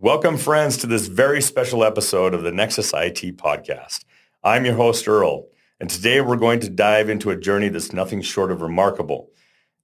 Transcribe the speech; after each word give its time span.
Welcome, 0.00 0.38
friends, 0.38 0.76
to 0.78 0.88
this 0.88 1.06
very 1.06 1.40
special 1.40 1.84
episode 1.84 2.34
of 2.34 2.42
the 2.42 2.50
Nexus 2.50 2.92
IT 2.92 3.36
podcast. 3.36 4.04
I'm 4.42 4.64
your 4.64 4.74
host, 4.74 5.06
Earl, 5.06 5.46
and 5.78 5.88
today 5.88 6.20
we're 6.20 6.34
going 6.34 6.58
to 6.60 6.68
dive 6.68 7.08
into 7.08 7.30
a 7.30 7.36
journey 7.36 7.68
that's 7.68 7.92
nothing 7.92 8.20
short 8.20 8.50
of 8.50 8.60
remarkable. 8.60 9.30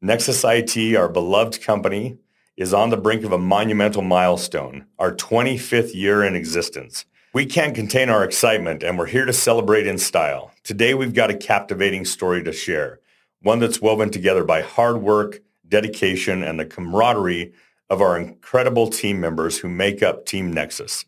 Nexus 0.03 0.45
IT, 0.45 0.97
our 0.97 1.09
beloved 1.09 1.63
company, 1.63 2.19
is 2.57 2.75
on 2.75 2.91
the 2.91 2.97
brink 2.97 3.23
of 3.25 3.31
a 3.31 3.39
monumental 3.39 4.03
milestone, 4.03 4.85
our 4.99 5.15
25th 5.15 5.95
year 5.95 6.25
in 6.25 6.35
existence. 6.35 7.05
We 7.33 7.47
can't 7.47 7.75
contain 7.75 8.11
our 8.11 8.25
excitement, 8.25 8.83
and 8.83 8.99
we're 8.99 9.07
here 9.07 9.27
to 9.27 9.33
celebrate 9.33 9.87
in 9.87 9.97
style. 9.97 10.51
Today, 10.65 10.93
we've 10.93 11.15
got 11.15 11.31
a 11.31 11.37
captivating 11.37 12.05
story 12.05 12.43
to 12.43 12.53
share, 12.53 12.99
one 13.43 13.61
that's 13.61 13.81
woven 13.81 14.11
together 14.11 14.43
by 14.43 14.63
hard 14.63 15.01
work, 15.01 15.39
dedication, 15.69 16.43
and 16.43 16.59
the 16.59 16.67
camaraderie 16.67 17.53
of 17.91 18.01
our 18.01 18.17
incredible 18.17 18.89
team 18.89 19.21
members 19.21 19.59
who 19.59 19.69
make 19.69 20.03
up 20.03 20.25
Team 20.25 20.53
Nexus. 20.53 21.05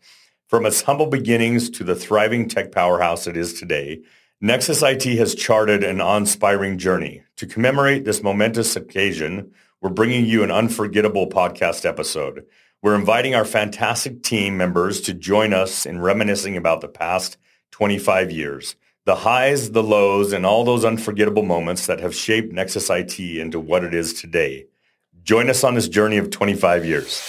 From 0.48 0.66
its 0.66 0.82
humble 0.82 1.06
beginnings 1.06 1.70
to 1.70 1.84
the 1.84 1.94
thriving 1.94 2.48
tech 2.48 2.72
powerhouse 2.72 3.26
it 3.26 3.36
is 3.36 3.54
today, 3.54 4.02
Nexus 4.40 4.82
IT 4.82 5.04
has 5.04 5.36
charted 5.36 5.84
an 5.84 6.00
awe-inspiring 6.00 6.76
journey. 6.76 7.22
To 7.36 7.46
commemorate 7.46 8.04
this 8.04 8.24
momentous 8.24 8.74
occasion, 8.74 9.52
we're 9.80 9.90
bringing 9.90 10.26
you 10.26 10.42
an 10.42 10.50
unforgettable 10.50 11.28
podcast 11.28 11.84
episode. 11.84 12.44
We're 12.82 12.96
inviting 12.96 13.36
our 13.36 13.44
fantastic 13.44 14.24
team 14.24 14.56
members 14.56 15.00
to 15.02 15.14
join 15.14 15.54
us 15.54 15.86
in 15.86 16.00
reminiscing 16.00 16.56
about 16.56 16.80
the 16.80 16.88
past 16.88 17.36
25 17.70 18.32
years, 18.32 18.74
the 19.04 19.14
highs, 19.14 19.70
the 19.70 19.82
lows, 19.82 20.32
and 20.32 20.44
all 20.44 20.64
those 20.64 20.84
unforgettable 20.84 21.44
moments 21.44 21.86
that 21.86 22.00
have 22.00 22.14
shaped 22.14 22.52
Nexus 22.52 22.90
IT 22.90 23.20
into 23.20 23.60
what 23.60 23.84
it 23.84 23.94
is 23.94 24.12
today. 24.12 24.66
Join 25.24 25.48
us 25.48 25.62
on 25.62 25.74
this 25.74 25.88
journey 25.88 26.18
of 26.18 26.30
25 26.30 26.84
years. 26.84 27.22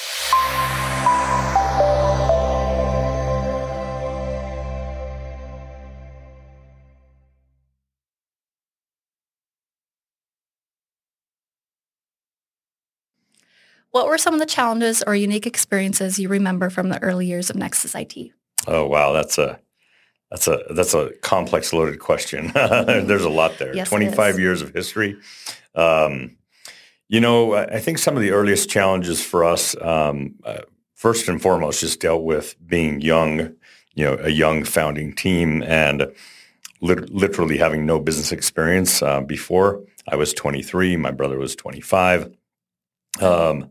What 13.91 14.07
were 14.07 14.17
some 14.17 14.33
of 14.33 14.39
the 14.39 14.47
challenges 14.47 15.03
or 15.05 15.13
unique 15.13 15.45
experiences 15.45 16.17
you 16.17 16.27
remember 16.27 16.71
from 16.71 16.89
the 16.89 17.01
early 17.03 17.27
years 17.27 17.51
of 17.51 17.55
Nexus 17.55 17.93
IT? 17.93 18.31
Oh 18.65 18.87
wow, 18.87 19.13
that's 19.13 19.37
a 19.37 19.59
that's 20.31 20.47
a 20.47 20.63
that's 20.71 20.95
a 20.95 21.11
complex, 21.21 21.71
loaded 21.73 21.99
question. 21.99 22.51
There's 22.55 23.23
a 23.23 23.29
lot 23.29 23.59
there. 23.59 23.75
Yes, 23.75 23.89
25 23.89 24.33
is. 24.33 24.39
years 24.39 24.61
of 24.63 24.73
history. 24.73 25.19
Um, 25.75 26.37
you 27.09 27.19
know, 27.19 27.53
I 27.55 27.79
think 27.79 27.97
some 27.97 28.15
of 28.15 28.21
the 28.21 28.31
earliest 28.31 28.69
challenges 28.69 29.23
for 29.23 29.43
us, 29.43 29.75
um, 29.81 30.35
uh, 30.43 30.61
first 30.95 31.27
and 31.27 31.41
foremost, 31.41 31.81
just 31.81 31.99
dealt 31.99 32.23
with 32.23 32.55
being 32.65 33.01
young. 33.01 33.55
You 33.95 34.05
know, 34.05 34.17
a 34.21 34.29
young 34.29 34.63
founding 34.63 35.13
team 35.13 35.61
and 35.61 36.11
lit- 36.81 37.11
literally 37.11 37.57
having 37.59 37.85
no 37.85 37.99
business 37.99 38.31
experience 38.31 39.03
uh, 39.03 39.21
before. 39.21 39.83
I 40.07 40.15
was 40.15 40.33
23. 40.33 40.97
My 40.97 41.11
brother 41.11 41.37
was 41.37 41.55
25. 41.55 42.35
Um, 43.21 43.69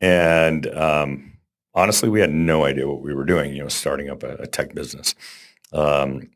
and 0.00 0.66
um, 0.74 1.38
honestly, 1.74 2.08
we 2.08 2.20
had 2.20 2.32
no 2.32 2.64
idea 2.64 2.88
what 2.88 3.02
we 3.02 3.14
were 3.14 3.24
doing. 3.24 3.54
You 3.54 3.62
know, 3.62 3.68
starting 3.68 4.10
up 4.10 4.22
a, 4.22 4.34
a 4.36 4.46
tech 4.46 4.74
business. 4.74 5.14
Um, 5.72 6.30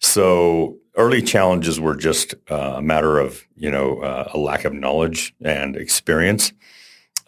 so 0.00 0.78
early 0.96 1.22
challenges 1.22 1.78
were 1.78 1.96
just 1.96 2.34
uh, 2.50 2.74
a 2.76 2.82
matter 2.82 3.18
of 3.18 3.46
you 3.56 3.70
know 3.70 4.00
uh, 4.00 4.30
a 4.34 4.38
lack 4.38 4.64
of 4.64 4.72
knowledge 4.72 5.34
and 5.42 5.76
experience. 5.76 6.52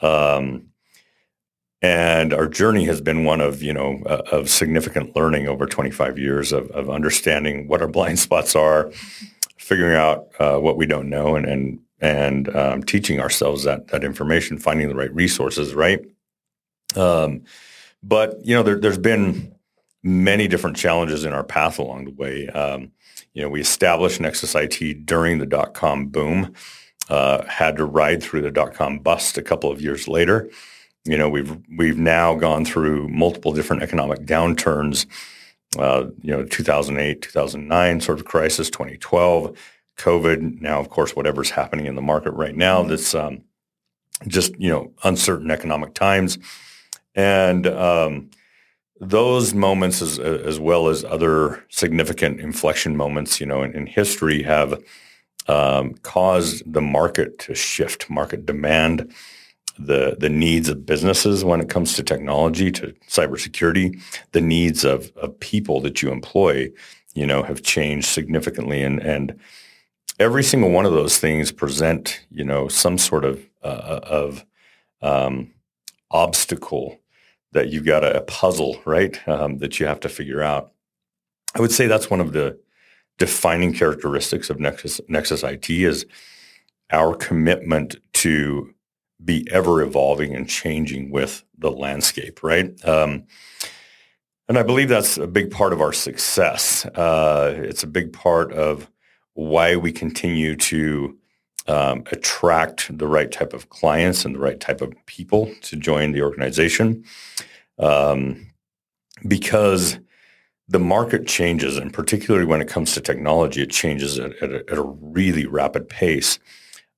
Um, 0.00 0.68
and 1.80 2.32
our 2.32 2.46
journey 2.46 2.84
has 2.84 3.00
been 3.00 3.24
one 3.24 3.40
of 3.40 3.62
you 3.62 3.72
know 3.72 4.02
uh, 4.06 4.22
of 4.32 4.48
significant 4.48 5.14
learning 5.14 5.48
over 5.48 5.66
25 5.66 6.18
years 6.18 6.52
of, 6.52 6.70
of 6.70 6.90
understanding 6.90 7.68
what 7.68 7.82
our 7.82 7.88
blind 7.88 8.18
spots 8.18 8.56
are, 8.56 8.90
figuring 9.56 9.96
out 9.96 10.28
uh, 10.38 10.58
what 10.58 10.77
we 10.77 10.86
don't 10.86 11.11
know, 11.11 11.36
and 11.36 11.46
and 11.46 11.80
and 12.00 12.55
um, 12.56 12.82
teaching 12.82 13.20
ourselves 13.20 13.64
that 13.64 13.88
that 13.88 14.05
information, 14.05 14.58
finding 14.58 14.88
the 14.88 14.94
right 14.94 15.14
resources, 15.14 15.74
right. 15.74 16.05
Um, 16.96 17.42
but 18.02 18.44
you 18.44 18.55
know, 18.55 18.62
there, 18.62 18.78
there's 18.78 18.98
been 18.98 19.55
many 20.02 20.48
different 20.48 20.77
challenges 20.77 21.24
in 21.24 21.33
our 21.33 21.45
path 21.45 21.79
along 21.79 22.05
the 22.05 22.11
way. 22.13 22.48
Um, 22.48 22.92
you 23.35 23.42
know, 23.42 23.48
we 23.48 23.61
established 23.61 24.20
Nexus 24.20 24.55
IT 24.55 25.07
during 25.07 25.39
the 25.39 25.46
dot 25.46 25.74
com 25.74 26.07
boom. 26.07 26.55
Uh, 27.08 27.45
had 27.46 27.77
to 27.77 27.85
ride 27.85 28.23
through 28.23 28.42
the 28.42 28.51
dot 28.51 28.74
com 28.74 28.98
bust 28.98 29.39
a 29.39 29.42
couple 29.42 29.70
of 29.70 29.80
years 29.80 30.08
later. 30.08 30.48
You 31.05 31.18
know, 31.18 31.29
we've 31.29 31.57
we've 31.77 31.98
now 31.98 32.35
gone 32.35 32.64
through 32.64 33.08
multiple 33.08 33.52
different 33.52 33.83
economic 33.83 34.20
downturns. 34.20 35.07
Uh, 35.79 36.07
you 36.20 36.30
know, 36.30 36.45
2008, 36.45 37.23
2009 37.23 38.01
sort 38.02 38.18
of 38.18 38.27
crisis, 38.27 38.68
2012, 38.68 39.57
COVID. 39.96 40.61
Now, 40.61 40.79
of 40.80 40.91
course, 40.91 41.17
whatever's 41.17 41.51
happening 41.51 41.86
in 41.86 41.95
the 41.95 42.02
market 42.02 42.33
right 42.33 42.55
now, 42.55 42.83
that's 42.83 43.14
um, 43.14 43.42
just 44.29 44.58
you 44.61 44.68
know 44.68 44.92
uncertain 45.05 45.51
economic 45.51 45.95
times, 45.95 46.39
and 47.14 47.67
um, 47.67 48.30
those 49.02 49.52
moments, 49.52 50.01
as, 50.01 50.20
as 50.20 50.61
well 50.61 50.86
as 50.86 51.05
other 51.05 51.64
significant 51.70 52.39
inflection 52.39 52.96
moments, 52.96 53.40
you 53.40 53.46
know, 53.46 53.63
in, 53.63 53.73
in 53.73 53.86
history, 53.86 54.45
have 54.45 54.80
um, 55.48 55.95
caused 56.02 56.63
the 56.73 56.80
market 56.80 57.41
to 57.41 57.55
shift, 57.55 58.08
market 58.08 58.46
demand, 58.46 59.12
the 59.79 60.17
the 60.20 60.29
needs 60.29 60.68
of 60.68 60.86
businesses 60.86 61.45
when 61.45 61.61
it 61.61 61.68
comes 61.68 61.95
to 61.95 62.02
technology, 62.05 62.70
to 62.70 62.95
cybersecurity, 63.08 64.01
the 64.30 64.41
needs 64.41 64.85
of, 64.85 65.11
of 65.17 65.39
people 65.41 65.80
that 65.80 66.01
you 66.01 66.12
employ, 66.12 66.70
you 67.14 67.27
know, 67.27 67.42
have 67.42 67.62
changed 67.62 68.07
significantly, 68.07 68.83
and 68.83 69.01
and 69.01 69.35
every 70.20 70.45
single 70.45 70.70
one 70.70 70.86
of 70.86 70.92
those 70.92 71.18
things 71.18 71.51
present, 71.51 72.24
you 72.30 72.45
know, 72.45 72.68
some 72.68 72.98
sort 72.98 73.24
of 73.24 73.45
uh, 73.64 74.01
of 74.05 74.45
um, 75.01 75.51
obstacle 76.12 77.02
that 77.52 77.68
you've 77.68 77.85
got 77.85 78.05
a, 78.05 78.23
puzzle, 78.23 78.80
right? 78.85 79.17
Um, 79.29 79.58
that 79.58 79.79
you 79.79 79.86
have 79.86 80.01
to 80.01 80.08
figure 80.08 80.42
out. 80.42 80.73
I 81.55 81.61
would 81.61 81.73
say 81.73 81.86
that's 81.86 82.11
one 82.11 82.20
of 82.20 82.33
the 82.33 82.58
defining 83.18 83.73
characteristics 83.73 84.51
of 84.51 84.58
Nexus 84.58 85.01
Nexus 85.08 85.42
IT 85.42 85.70
is 85.70 86.07
our 86.91 87.14
commitment 87.14 87.96
to 88.14 88.74
be 89.24 89.46
ever 89.51 89.83
evolving 89.83 90.35
and 90.35 90.48
changing 90.48 91.11
with 91.11 91.45
the 91.58 91.70
landscape, 91.70 92.42
right? 92.42 92.73
Um, 92.85 93.24
and 94.48 94.58
I 94.58 94.62
believe 94.62 94.89
that's 94.89 95.17
a 95.17 95.27
big 95.27 95.51
part 95.51 95.73
of 95.73 95.80
our 95.80 95.92
success. 95.92 96.85
Uh, 96.85 97.55
it's 97.58 97.83
a 97.83 97.86
big 97.86 98.12
part 98.12 98.52
of 98.52 98.91
why 99.35 99.77
we 99.77 99.92
continue 99.92 100.57
to 100.57 101.17
um, 101.67 102.05
attract 102.11 102.96
the 102.96 103.06
right 103.06 103.30
type 103.30 103.52
of 103.52 103.68
clients 103.70 104.24
and 104.24 104.34
the 104.34 104.40
right 104.40 104.61
type 104.61 104.80
of 104.80 104.92
people 105.06 105.52
to 105.62 105.77
join 105.77 106.12
the 106.12 106.23
organization. 106.23 107.05
Um, 107.78 108.48
because 109.27 109.98
the 110.68 110.78
market 110.78 111.27
changes, 111.27 111.77
and 111.77 111.92
particularly 111.92 112.46
when 112.46 112.61
it 112.61 112.68
comes 112.68 112.95
to 112.95 113.00
technology, 113.00 113.62
it 113.62 113.70
changes 113.70 114.18
at, 114.18 114.33
at, 114.42 114.50
a, 114.50 114.64
at 114.70 114.78
a 114.78 114.83
really 114.83 115.46
rapid 115.46 115.89
pace. 115.89 116.39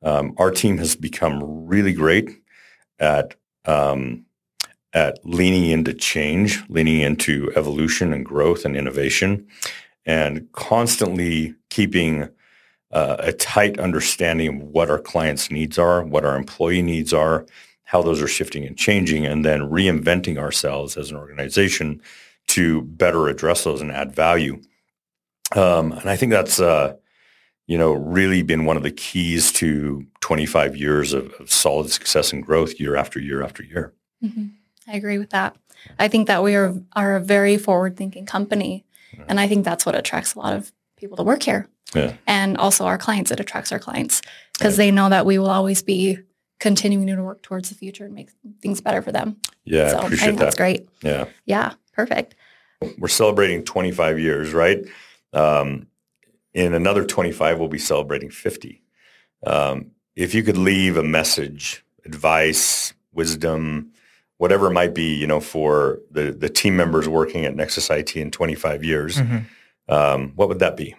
Um, 0.03 0.35
our 0.39 0.51
team 0.51 0.79
has 0.79 0.97
become 0.97 1.67
really 1.67 1.93
great 1.93 2.31
at 2.99 3.35
um, 3.65 4.25
at 4.93 5.19
leaning 5.25 5.71
into 5.71 5.93
change, 5.93 6.63
leaning 6.69 7.01
into 7.01 7.51
evolution 7.57 8.13
and 8.13 8.25
growth 8.25 8.65
and 8.65 8.77
innovation, 8.77 9.47
and 10.07 10.51
constantly 10.53 11.55
keeping 11.69 12.29
uh, 12.95 13.17
a 13.19 13.33
tight 13.33 13.79
understanding 13.79 14.49
of 14.49 14.69
what 14.69 14.89
our 14.89 15.01
clients' 15.01 15.51
needs 15.51 15.79
are, 15.79 16.03
what 16.05 16.25
our 16.25 16.37
employee 16.37 16.81
needs 16.81 17.13
are, 17.13 17.45
how 17.83 18.01
those 18.01 18.23
are 18.23 18.29
shifting 18.29 18.65
and 18.65 18.79
changing, 18.79 19.27
and 19.27 19.45
then 19.45 19.63
reinventing 19.63 20.39
ourselves 20.39 20.97
as 20.97 21.11
an 21.11 21.17
organization 21.17 22.01
to 22.47 22.83
better 22.83 23.29
address 23.29 23.65
those 23.65 23.81
and 23.81 23.91
add 23.91 24.15
value. 24.15 24.61
Um, 25.57 25.93
and 25.93 26.09
I 26.09 26.17
think 26.17 26.31
that's 26.31 26.61
uh, 26.61 26.95
you 27.67 27.77
know 27.77 27.93
really 27.93 28.43
been 28.43 28.65
one 28.65 28.77
of 28.77 28.85
the 28.85 28.93
keys 28.93 29.53
to 29.55 30.07
25 30.21 30.77
years 30.77 31.13
of, 31.13 31.33
of 31.41 31.51
solid 31.51 31.91
success 31.91 32.33
and 32.33 32.45
growth 32.45 32.79
year 32.79 32.97
after 32.97 33.19
year 33.21 33.43
after 33.43 33.63
year. 33.63 33.93
hmm 34.21 34.47
I 34.87 34.97
agree 34.97 35.17
with 35.19 35.31
that. 35.31 35.57
I 35.99 36.09
think 36.09 36.29
that 36.29 36.43
we 36.43 36.55
are 36.55 36.75
are 36.95 37.17
a 37.17 37.21
very 37.21 37.57
forward 37.57 37.97
thinking 37.97 38.27
company, 38.27 38.85
and 39.29 39.41
I 39.41 39.49
think 39.49 39.65
that's 39.65 39.85
what 39.85 39.95
attracts 39.95 40.35
a 40.35 40.39
lot 40.39 40.55
of 40.55 40.71
people 40.97 41.17
to 41.17 41.23
work 41.23 41.43
here, 41.43 41.69
Yeah. 41.95 42.15
and 42.27 42.57
also 42.57 42.85
our 42.87 42.99
clients. 42.99 43.31
It 43.31 43.41
attracts 43.41 43.73
our 43.73 43.79
clients 43.79 44.23
because 44.59 44.77
they 44.77 44.91
know 44.91 45.09
that 45.09 45.27
we 45.27 45.39
will 45.39 45.51
always 45.51 45.83
be 45.83 46.19
continuing 46.61 47.07
to 47.09 47.23
work 47.23 47.43
towards 47.43 47.69
the 47.69 47.75
future 47.75 48.05
and 48.05 48.15
make 48.15 48.31
things 48.63 48.81
better 48.81 49.03
for 49.03 49.13
them. 49.13 49.37
Yeah, 49.65 49.91
so 49.91 49.97
I 49.99 50.01
I 50.03 50.05
appreciate 50.07 50.27
think 50.29 50.39
that's 50.39 50.57
great. 50.57 50.89
Yeah. 51.03 51.27
Yeah, 51.47 51.75
perfect. 51.93 52.35
we're 52.99 53.09
celebrating 53.09 53.65
25 53.65 54.19
years, 54.19 54.53
right? 54.53 54.79
Um, 55.33 55.87
in 56.53 56.75
another 56.75 57.05
25, 57.05 57.59
we'll 57.59 57.69
be 57.69 57.79
celebrating 57.79 58.31
50. 58.31 58.83
Um, 59.47 59.91
if 60.17 60.35
you 60.35 60.43
could 60.43 60.57
leave 60.57 60.97
a 60.97 61.03
message, 61.03 61.85
advice, 62.05 62.95
wisdom, 63.13 63.91
whatever 64.39 64.69
it 64.69 64.73
might 64.73 64.95
be, 64.95 65.15
you 65.15 65.27
know, 65.27 65.41
for 65.41 65.99
the 66.11 66.31
the 66.31 66.49
team 66.49 66.77
members 66.77 67.09
working 67.09 67.45
at 67.45 67.57
Nexus 67.57 67.91
IT 67.91 68.17
in 68.17 68.31
25 68.31 68.85
years, 68.85 69.19
um, 69.89 70.33
what 70.37 70.49
would 70.49 70.61
that 70.61 70.77
be? 70.77 70.95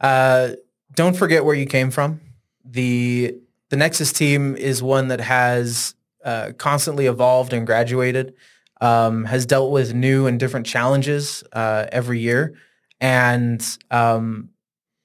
Uh, 0.00 0.50
don't 0.94 1.16
forget 1.16 1.44
where 1.44 1.54
you 1.54 1.66
came 1.66 1.90
from. 1.90 2.20
The 2.64 3.36
the 3.68 3.76
Nexus 3.76 4.12
team 4.12 4.56
is 4.56 4.82
one 4.82 5.08
that 5.08 5.20
has 5.20 5.94
uh, 6.24 6.52
constantly 6.58 7.06
evolved 7.06 7.52
and 7.52 7.66
graduated, 7.66 8.34
um, 8.80 9.24
has 9.24 9.46
dealt 9.46 9.70
with 9.70 9.94
new 9.94 10.26
and 10.26 10.40
different 10.40 10.66
challenges 10.66 11.44
uh, 11.52 11.86
every 11.92 12.18
year, 12.18 12.54
and 13.00 13.64
um, 13.90 14.50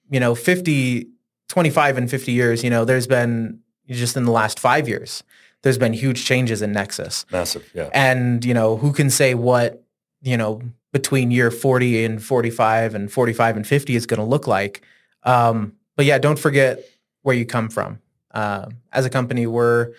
you 0.10 0.20
know, 0.20 0.36
50, 0.36 1.08
25 1.50 1.98
and 1.98 2.10
50 2.10 2.32
years, 2.32 2.64
you 2.64 2.70
know, 2.70 2.86
there's 2.86 3.08
been 3.08 3.60
just 3.88 4.18
in 4.18 4.26
the 4.26 4.32
last 4.32 4.60
five 4.60 4.88
years, 4.88 5.24
there's 5.62 5.78
been 5.78 5.94
huge 5.94 6.26
changes 6.26 6.62
in 6.62 6.72
Nexus. 6.72 7.26
Massive, 7.32 7.70
yeah. 7.74 7.90
And, 7.94 8.44
you 8.46 8.54
know, 8.54 8.78
who 8.78 8.94
can 8.94 9.10
say 9.10 9.34
what, 9.34 9.84
you 10.22 10.38
know, 10.38 10.62
between 10.96 11.30
year 11.30 11.52
40 11.52 12.06
and 12.06 12.24
45 12.24 12.96
and 12.96 13.12
45 13.12 13.58
and 13.58 13.68
50 13.68 13.98
is 13.98 14.06
going 14.06 14.18
to 14.18 14.26
look 14.26 14.48
like. 14.48 14.82
Um, 15.24 15.74
but 15.98 16.06
yeah, 16.06 16.18
don't 16.20 16.40
forget 16.40 16.86
where 17.22 17.36
you 17.36 17.46
come 17.46 17.68
from. 17.68 18.00
Uh, 18.32 18.68
as 18.94 19.06
a 19.06 19.10
company, 19.10 19.46
we're, 19.46 19.92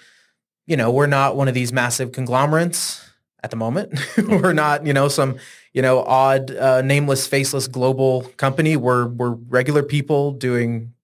you 0.66 0.74
know, 0.74 0.90
we're 0.90 1.06
not 1.06 1.36
one 1.36 1.48
of 1.48 1.54
these 1.54 1.70
massive 1.70 2.12
conglomerates 2.12 3.06
at 3.42 3.50
the 3.50 3.56
moment. 3.56 4.00
we're 4.26 4.54
not, 4.54 4.86
you 4.86 4.94
know, 4.94 5.08
some, 5.08 5.36
you 5.74 5.82
know, 5.82 6.02
odd, 6.04 6.50
uh, 6.56 6.80
nameless, 6.80 7.26
faceless 7.26 7.68
global 7.68 8.22
company. 8.38 8.78
We're 8.78 9.06
we're 9.06 9.32
regular 9.32 9.82
people 9.82 10.32
doing 10.32 10.94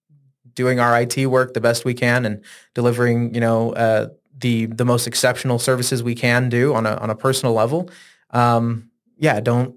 doing 0.55 0.79
our 0.79 0.99
IT 1.01 1.27
work 1.27 1.53
the 1.53 1.61
best 1.61 1.85
we 1.85 1.93
can 1.93 2.25
and 2.25 2.43
delivering, 2.73 3.35
you 3.35 3.41
know, 3.41 3.73
uh, 3.73 4.07
the 4.39 4.65
the 4.65 4.85
most 4.85 5.05
exceptional 5.05 5.59
services 5.59 6.01
we 6.01 6.15
can 6.15 6.49
do 6.49 6.73
on 6.73 6.87
a 6.87 6.95
on 6.95 7.11
a 7.11 7.15
personal 7.15 7.53
level. 7.53 7.91
Um, 8.31 8.89
yeah, 9.19 9.39
don't 9.39 9.75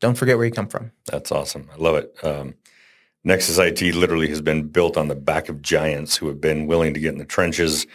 don't 0.00 0.14
forget 0.16 0.36
where 0.36 0.46
you 0.46 0.52
come 0.52 0.68
from. 0.68 0.92
That's 1.06 1.32
awesome. 1.32 1.68
I 1.72 1.76
love 1.76 1.96
it. 1.96 2.14
Um, 2.22 2.54
Nexus 3.24 3.58
IT 3.58 3.82
literally 3.94 4.28
has 4.28 4.40
been 4.40 4.62
built 4.68 4.96
on 4.96 5.08
the 5.08 5.14
back 5.16 5.48
of 5.48 5.60
giants 5.60 6.16
who 6.16 6.28
have 6.28 6.40
been 6.40 6.66
willing 6.66 6.94
to 6.94 7.00
get 7.00 7.12
in 7.12 7.18
the 7.18 7.24
trenches 7.24 7.86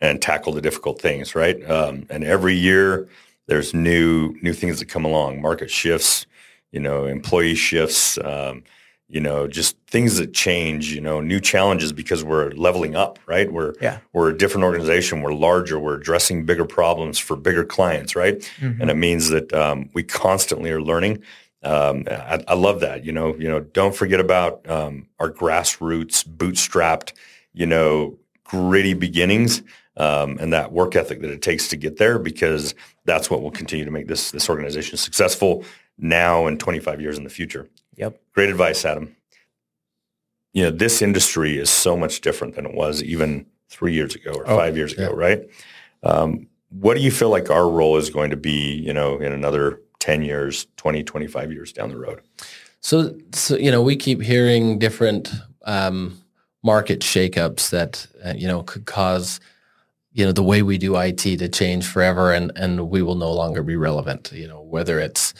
and 0.00 0.20
tackle 0.20 0.52
the 0.52 0.60
difficult 0.60 1.00
things, 1.00 1.34
right? 1.34 1.68
Um, 1.68 2.06
and 2.10 2.22
every 2.22 2.54
year 2.54 3.08
there's 3.46 3.72
new 3.72 4.34
new 4.42 4.52
things 4.52 4.78
that 4.80 4.86
come 4.88 5.04
along, 5.04 5.40
market 5.40 5.70
shifts, 5.70 6.26
you 6.72 6.80
know, 6.80 7.06
employee 7.06 7.54
shifts, 7.54 8.18
um, 8.18 8.62
you 9.08 9.20
know, 9.20 9.46
just 9.46 9.76
things 9.86 10.18
that 10.18 10.34
change, 10.34 10.92
you 10.92 11.00
know, 11.00 11.20
new 11.20 11.40
challenges 11.40 11.92
because 11.92 12.22
we're 12.22 12.50
leveling 12.50 12.94
up, 12.96 13.18
right? 13.26 13.50
We're 13.50 13.72
Yeah. 13.80 13.98
we're 14.12 14.28
a 14.30 14.36
different 14.36 14.64
organization, 14.64 15.22
we're 15.22 15.32
larger, 15.32 15.78
we're 15.78 15.94
addressing 15.94 16.44
bigger 16.44 16.66
problems 16.66 17.18
for 17.18 17.34
bigger 17.36 17.64
clients, 17.64 18.14
right? 18.14 18.38
Mhm. 18.60 18.80
And 18.80 18.90
it 18.90 18.96
means 18.96 19.30
that 19.30 19.52
um, 19.54 19.88
we 19.94 20.02
constantly 20.02 20.70
are 20.70 20.82
learning. 20.82 21.22
Um, 21.62 22.04
I, 22.10 22.42
I 22.48 22.54
love 22.54 22.80
that. 22.80 23.04
You 23.04 23.12
know, 23.12 23.34
you 23.36 23.48
know, 23.48 23.60
don't 23.60 23.94
forget 23.94 24.20
about 24.20 24.68
um, 24.68 25.08
our 25.18 25.30
grassroots, 25.30 26.26
bootstrapped, 26.26 27.12
you 27.52 27.66
know, 27.66 28.18
gritty 28.44 28.94
beginnings 28.94 29.62
um, 29.96 30.38
and 30.38 30.52
that 30.52 30.72
work 30.72 30.94
ethic 30.94 31.20
that 31.22 31.30
it 31.30 31.42
takes 31.42 31.68
to 31.68 31.76
get 31.76 31.96
there, 31.96 32.18
because 32.18 32.74
that's 33.04 33.30
what 33.30 33.42
will 33.42 33.50
continue 33.50 33.84
to 33.84 33.90
make 33.90 34.06
this 34.06 34.30
this 34.30 34.48
organization 34.48 34.96
successful 34.96 35.64
now 35.98 36.46
and 36.46 36.60
25 36.60 37.00
years 37.00 37.16
in 37.18 37.24
the 37.24 37.30
future. 37.30 37.68
Yep. 37.96 38.20
Great 38.34 38.50
advice, 38.50 38.84
Adam. 38.84 39.16
You 40.52 40.64
know, 40.64 40.70
this 40.70 41.02
industry 41.02 41.58
is 41.58 41.70
so 41.70 41.96
much 41.96 42.20
different 42.20 42.54
than 42.54 42.66
it 42.66 42.74
was 42.74 43.02
even 43.02 43.46
three 43.68 43.94
years 43.94 44.14
ago 44.14 44.32
or 44.32 44.48
Oh, 44.48 44.56
five 44.56 44.76
years 44.76 44.92
ago, 44.92 45.10
right? 45.12 45.42
Um, 46.02 46.46
what 46.70 46.94
do 46.94 47.02
you 47.02 47.10
feel 47.10 47.30
like 47.30 47.50
our 47.50 47.68
role 47.68 47.96
is 47.96 48.10
going 48.10 48.30
to 48.30 48.36
be, 48.36 48.74
you 48.74 48.92
know, 48.92 49.18
in 49.18 49.32
another 49.32 49.80
10 50.00 50.22
years, 50.22 50.66
20, 50.76 51.02
25 51.02 51.52
years 51.52 51.72
down 51.72 51.90
the 51.90 51.96
road? 51.96 52.20
So, 52.80 53.16
so 53.32 53.56
you 53.56 53.70
know, 53.70 53.82
we 53.82 53.96
keep 53.96 54.22
hearing 54.22 54.78
different 54.78 55.32
um, 55.64 56.22
market 56.62 57.00
shakeups 57.00 57.70
that 57.70 58.06
uh, 58.24 58.34
you 58.36 58.46
know 58.48 58.62
could 58.62 58.86
cause 58.86 59.40
you 60.12 60.24
know 60.24 60.32
the 60.32 60.42
way 60.42 60.62
we 60.62 60.78
do 60.78 60.96
IT 60.96 61.18
to 61.18 61.48
change 61.48 61.86
forever, 61.86 62.32
and 62.32 62.52
and 62.56 62.88
we 62.90 63.02
will 63.02 63.14
no 63.14 63.32
longer 63.32 63.62
be 63.62 63.76
relevant. 63.76 64.32
You 64.32 64.48
know, 64.48 64.62
whether 64.62 64.98
it's 64.98 65.34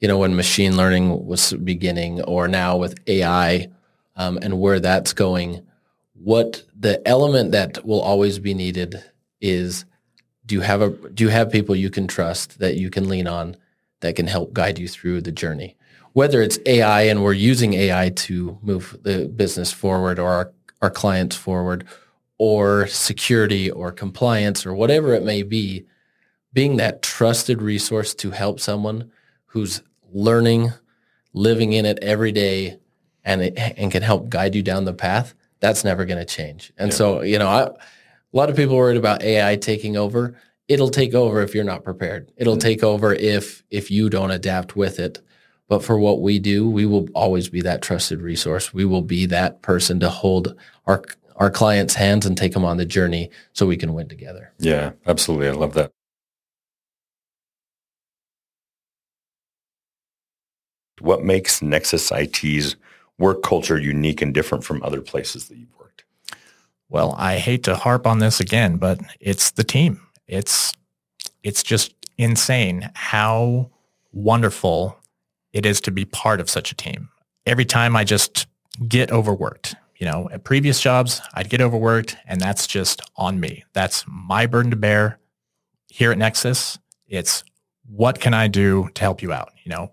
you 0.00 0.08
know 0.08 0.18
when 0.18 0.36
machine 0.36 0.76
learning 0.76 1.26
was 1.26 1.52
beginning, 1.52 2.22
or 2.22 2.48
now 2.48 2.76
with 2.76 2.98
AI, 3.06 3.68
um, 4.16 4.38
and 4.42 4.60
where 4.60 4.80
that's 4.80 5.12
going. 5.12 5.66
What 6.14 6.62
the 6.78 7.06
element 7.08 7.52
that 7.52 7.84
will 7.86 8.00
always 8.00 8.38
be 8.38 8.52
needed 8.52 9.02
is 9.40 9.86
do 10.44 10.54
you 10.54 10.60
have 10.60 10.82
a 10.82 10.90
do 10.90 11.24
you 11.24 11.30
have 11.30 11.50
people 11.50 11.74
you 11.74 11.90
can 11.90 12.06
trust 12.06 12.58
that 12.58 12.76
you 12.76 12.90
can 12.90 13.08
lean 13.08 13.26
on 13.26 13.56
that 14.00 14.16
can 14.16 14.26
help 14.26 14.52
guide 14.52 14.78
you 14.78 14.88
through 14.88 15.20
the 15.20 15.32
journey 15.32 15.76
whether 16.12 16.42
it's 16.42 16.58
AI 16.66 17.02
and 17.02 17.22
we're 17.22 17.32
using 17.32 17.74
AI 17.74 18.10
to 18.10 18.58
move 18.62 18.96
the 19.02 19.26
business 19.28 19.72
forward 19.72 20.18
or 20.18 20.28
our, 20.28 20.52
our 20.82 20.90
clients 20.90 21.36
forward 21.36 21.84
or 22.38 22.86
security 22.86 23.70
or 23.70 23.92
compliance 23.92 24.64
or 24.64 24.74
whatever 24.74 25.14
it 25.14 25.22
may 25.22 25.42
be, 25.42 25.84
being 26.52 26.76
that 26.78 27.02
trusted 27.02 27.62
resource 27.62 28.14
to 28.14 28.30
help 28.30 28.58
someone 28.58 29.10
who's 29.46 29.82
learning, 30.12 30.72
living 31.32 31.72
in 31.74 31.84
it 31.86 31.98
every 32.02 32.32
day 32.32 32.78
and, 33.24 33.42
it, 33.42 33.54
and 33.76 33.92
can 33.92 34.02
help 34.02 34.28
guide 34.28 34.54
you 34.54 34.62
down 34.62 34.84
the 34.84 34.92
path, 34.94 35.34
that's 35.60 35.84
never 35.84 36.04
going 36.04 36.18
to 36.18 36.24
change. 36.24 36.72
And 36.78 36.90
Yeah. 36.90 36.96
so, 36.96 37.20
you 37.20 37.38
know, 37.38 37.46
I, 37.48 37.62
a 37.64 37.74
lot 38.32 38.48
of 38.48 38.56
people 38.56 38.74
are 38.74 38.78
worried 38.78 38.96
about 38.96 39.22
AI 39.22 39.56
taking 39.56 39.96
over. 39.96 40.34
It'll 40.70 40.88
take 40.88 41.14
over 41.14 41.42
if 41.42 41.52
you're 41.52 41.64
not 41.64 41.82
prepared. 41.82 42.30
It'll 42.36 42.56
Mhm. 42.56 42.60
take 42.60 42.84
over 42.84 43.12
if 43.12 43.64
if 43.72 43.90
you 43.90 44.08
don't 44.08 44.30
adapt 44.30 44.76
with 44.76 45.00
it. 45.00 45.20
But 45.68 45.82
for 45.82 45.98
what 45.98 46.20
we 46.22 46.38
do, 46.38 46.70
we 46.70 46.86
will 46.86 47.08
always 47.12 47.48
be 47.48 47.60
that 47.62 47.82
trusted 47.82 48.22
resource. 48.22 48.72
We 48.72 48.84
will 48.84 49.02
be 49.02 49.26
that 49.26 49.62
person 49.62 49.98
to 50.00 50.08
hold 50.08 50.54
our 50.86 51.02
our 51.36 51.50
clients' 51.50 51.94
hands 51.94 52.24
and 52.24 52.36
take 52.36 52.52
them 52.52 52.64
on 52.64 52.76
the 52.76 52.84
journey 52.84 53.30
so 53.52 53.66
we 53.66 53.76
can 53.76 53.94
win 53.94 54.08
together. 54.08 54.52
Yeah, 54.60 54.92
absolutely. 55.06 55.48
I 55.48 55.52
love 55.52 55.74
that. 55.74 55.90
What 61.00 61.24
makes 61.24 61.62
Nexus 61.62 62.12
IT's 62.12 62.76
work 63.18 63.42
culture 63.42 63.78
unique 63.78 64.22
and 64.22 64.32
different 64.34 64.64
from 64.64 64.82
other 64.82 65.00
places 65.00 65.48
that 65.48 65.56
you've 65.56 65.74
worked? 65.78 66.04
Well, 66.88 67.14
I 67.18 67.38
hate 67.38 67.64
to 67.64 67.74
harp 67.74 68.06
on 68.06 68.18
this 68.18 68.38
again, 68.38 68.76
but 68.76 69.00
it's 69.18 69.50
the 69.50 69.64
team. 69.64 70.00
It's 70.30 70.72
it's 71.42 71.62
just 71.62 71.92
insane 72.16 72.88
how 72.94 73.70
wonderful 74.12 74.96
it 75.52 75.66
is 75.66 75.80
to 75.82 75.90
be 75.90 76.04
part 76.04 76.40
of 76.40 76.48
such 76.48 76.70
a 76.70 76.76
team. 76.76 77.08
Every 77.46 77.64
time 77.64 77.96
I 77.96 78.04
just 78.04 78.46
get 78.86 79.10
overworked, 79.10 79.74
you 79.96 80.06
know, 80.06 80.28
at 80.30 80.44
previous 80.44 80.80
jobs, 80.80 81.20
I'd 81.34 81.50
get 81.50 81.60
overworked 81.60 82.16
and 82.26 82.40
that's 82.40 82.68
just 82.68 83.02
on 83.16 83.40
me. 83.40 83.64
That's 83.72 84.04
my 84.06 84.46
burden 84.46 84.70
to 84.70 84.76
bear. 84.76 85.18
Here 85.88 86.12
at 86.12 86.18
Nexus, 86.18 86.78
it's 87.08 87.42
what 87.88 88.20
can 88.20 88.32
I 88.32 88.46
do 88.46 88.88
to 88.94 89.00
help 89.00 89.22
you 89.22 89.32
out? 89.32 89.52
You 89.64 89.70
know, 89.70 89.92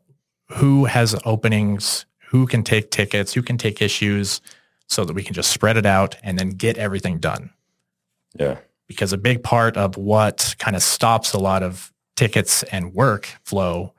who 0.50 0.86
has 0.86 1.20
openings, 1.26 2.06
who 2.30 2.46
can 2.46 2.62
take 2.62 2.92
tickets, 2.92 3.34
who 3.34 3.42
can 3.42 3.58
take 3.58 3.82
issues, 3.82 4.40
so 4.88 5.04
that 5.04 5.14
we 5.14 5.24
can 5.24 5.34
just 5.34 5.50
spread 5.50 5.78
it 5.78 5.86
out 5.86 6.16
and 6.22 6.38
then 6.38 6.50
get 6.50 6.78
everything 6.78 7.18
done. 7.18 7.50
Yeah, 8.40 8.60
Because 8.88 9.12
a 9.12 9.18
big 9.18 9.44
part 9.44 9.76
of 9.76 9.98
what 9.98 10.56
kind 10.60 10.76
of 10.76 10.82
stops 10.82 11.34
a 11.34 11.40
lot 11.40 11.64
of 11.64 11.92
tickets 12.16 12.64
and 12.64 12.94
work 12.94 13.28
flow 13.44 13.94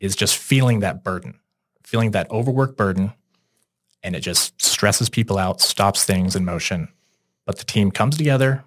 is 0.00 0.14
just 0.14 0.36
feeling 0.36 0.80
that 0.80 1.02
burden, 1.02 1.40
feeling 1.82 2.10
that 2.10 2.30
overwork 2.30 2.76
burden. 2.76 3.12
And 4.02 4.14
it 4.14 4.20
just 4.20 4.60
stresses 4.60 5.08
people 5.08 5.38
out, 5.38 5.60
stops 5.60 6.04
things 6.04 6.36
in 6.36 6.44
motion. 6.44 6.88
But 7.46 7.58
the 7.58 7.64
team 7.64 7.90
comes 7.90 8.18
together, 8.18 8.64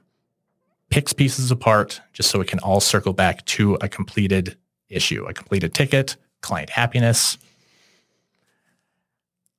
picks 0.90 1.14
pieces 1.14 1.52
apart 1.52 2.02
just 2.12 2.32
so 2.32 2.42
it 2.42 2.48
can 2.48 2.60
all 2.60 2.80
circle 2.80 3.14
back 3.14 3.46
to 3.46 3.76
a 3.76 3.88
completed 3.88 4.58
issue, 4.90 5.26
a 5.26 5.34
completed 5.34 5.76
ticket, 5.76 6.16
client 6.42 6.72
happiness. 6.72 7.38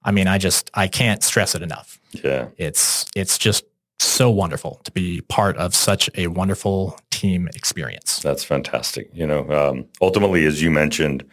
I 0.03 0.11
mean, 0.11 0.27
I 0.27 0.39
just, 0.39 0.71
I 0.75 0.89
can't 0.89 1.23
stress 1.23 1.55
it 1.55 1.63
enough 1.63 1.99
yeah, 2.13 2.49
it's 2.57 3.07
it's 3.15 3.39
just 3.39 3.65
so 4.00 4.31
wonderful 4.31 4.81
to 4.85 4.93
be 4.93 5.21
part 5.23 5.57
of 5.57 5.75
such 5.75 6.09
a 6.14 6.28
wonderful 6.28 6.99
team 7.11 7.49
experience. 7.55 8.21
that's 8.21 8.45
fantastic. 8.45 9.11
You 9.12 9.26
know, 9.26 9.50
um, 9.50 9.87
ultimately, 10.00 10.47
as 10.47 10.62
you 10.62 10.71
mentioned, 10.71 11.25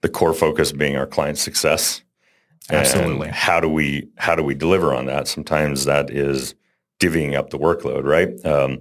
the 0.00 0.08
core 0.08 0.34
focus 0.34 0.72
being 0.72 0.96
our 0.96 1.06
client 1.06 1.38
success. 1.38 2.02
Absolutely. 2.70 3.28
how 3.28 3.58
do 3.58 3.68
we 3.68 4.08
how 4.16 4.36
do 4.36 4.44
we 4.44 4.54
deliver 4.54 4.94
on 4.94 5.06
that? 5.06 5.26
Sometimes 5.26 5.86
that 5.86 6.10
is 6.10 6.54
divvying 7.00 7.34
up 7.34 7.50
the 7.50 7.58
workload, 7.58 8.04
right? 8.04 8.28
Um, 8.46 8.80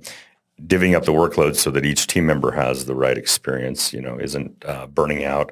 divvying 0.61 0.95
up 0.95 1.05
the 1.05 1.13
workload 1.13 1.55
so 1.55 1.71
that 1.71 1.85
each 1.85 2.05
team 2.05 2.25
member 2.25 2.51
has 2.51 2.85
the 2.85 2.93
right 2.93 3.17
experience. 3.17 3.91
You 3.91 4.01
know, 4.01 4.19
isn't 4.19 4.63
uh, 4.65 4.87
burning 4.87 5.23
out. 5.23 5.51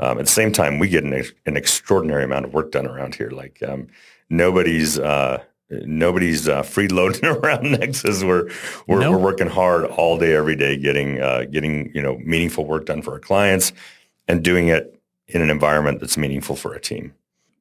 Um, 0.00 0.18
at 0.18 0.26
the 0.26 0.32
same 0.32 0.52
time, 0.52 0.78
we 0.78 0.88
get 0.88 1.02
an, 1.02 1.24
an 1.46 1.56
extraordinary 1.56 2.24
amount 2.24 2.44
of 2.44 2.54
work 2.54 2.70
done 2.72 2.86
around 2.86 3.14
here. 3.14 3.30
Like 3.30 3.62
um, 3.66 3.88
nobody's 4.28 4.98
uh, 4.98 5.42
nobody's 5.70 6.48
uh, 6.48 6.62
freeloading 6.62 7.24
around 7.42 7.70
Nexus. 7.72 8.22
We're 8.24 8.50
we're, 8.86 9.00
Nope. 9.00 9.14
we're 9.14 9.18
working 9.18 9.48
hard 9.48 9.84
all 9.84 10.18
day, 10.18 10.34
every 10.34 10.56
day, 10.56 10.76
getting 10.76 11.20
uh, 11.20 11.44
getting 11.50 11.92
you 11.94 12.02
know 12.02 12.18
meaningful 12.18 12.64
work 12.66 12.86
done 12.86 13.02
for 13.02 13.12
our 13.12 13.20
clients, 13.20 13.72
and 14.26 14.42
doing 14.42 14.68
it 14.68 14.98
in 15.26 15.42
an 15.42 15.50
environment 15.50 16.00
that's 16.00 16.16
meaningful 16.16 16.56
for 16.56 16.74
a 16.74 16.80
team. 16.80 17.12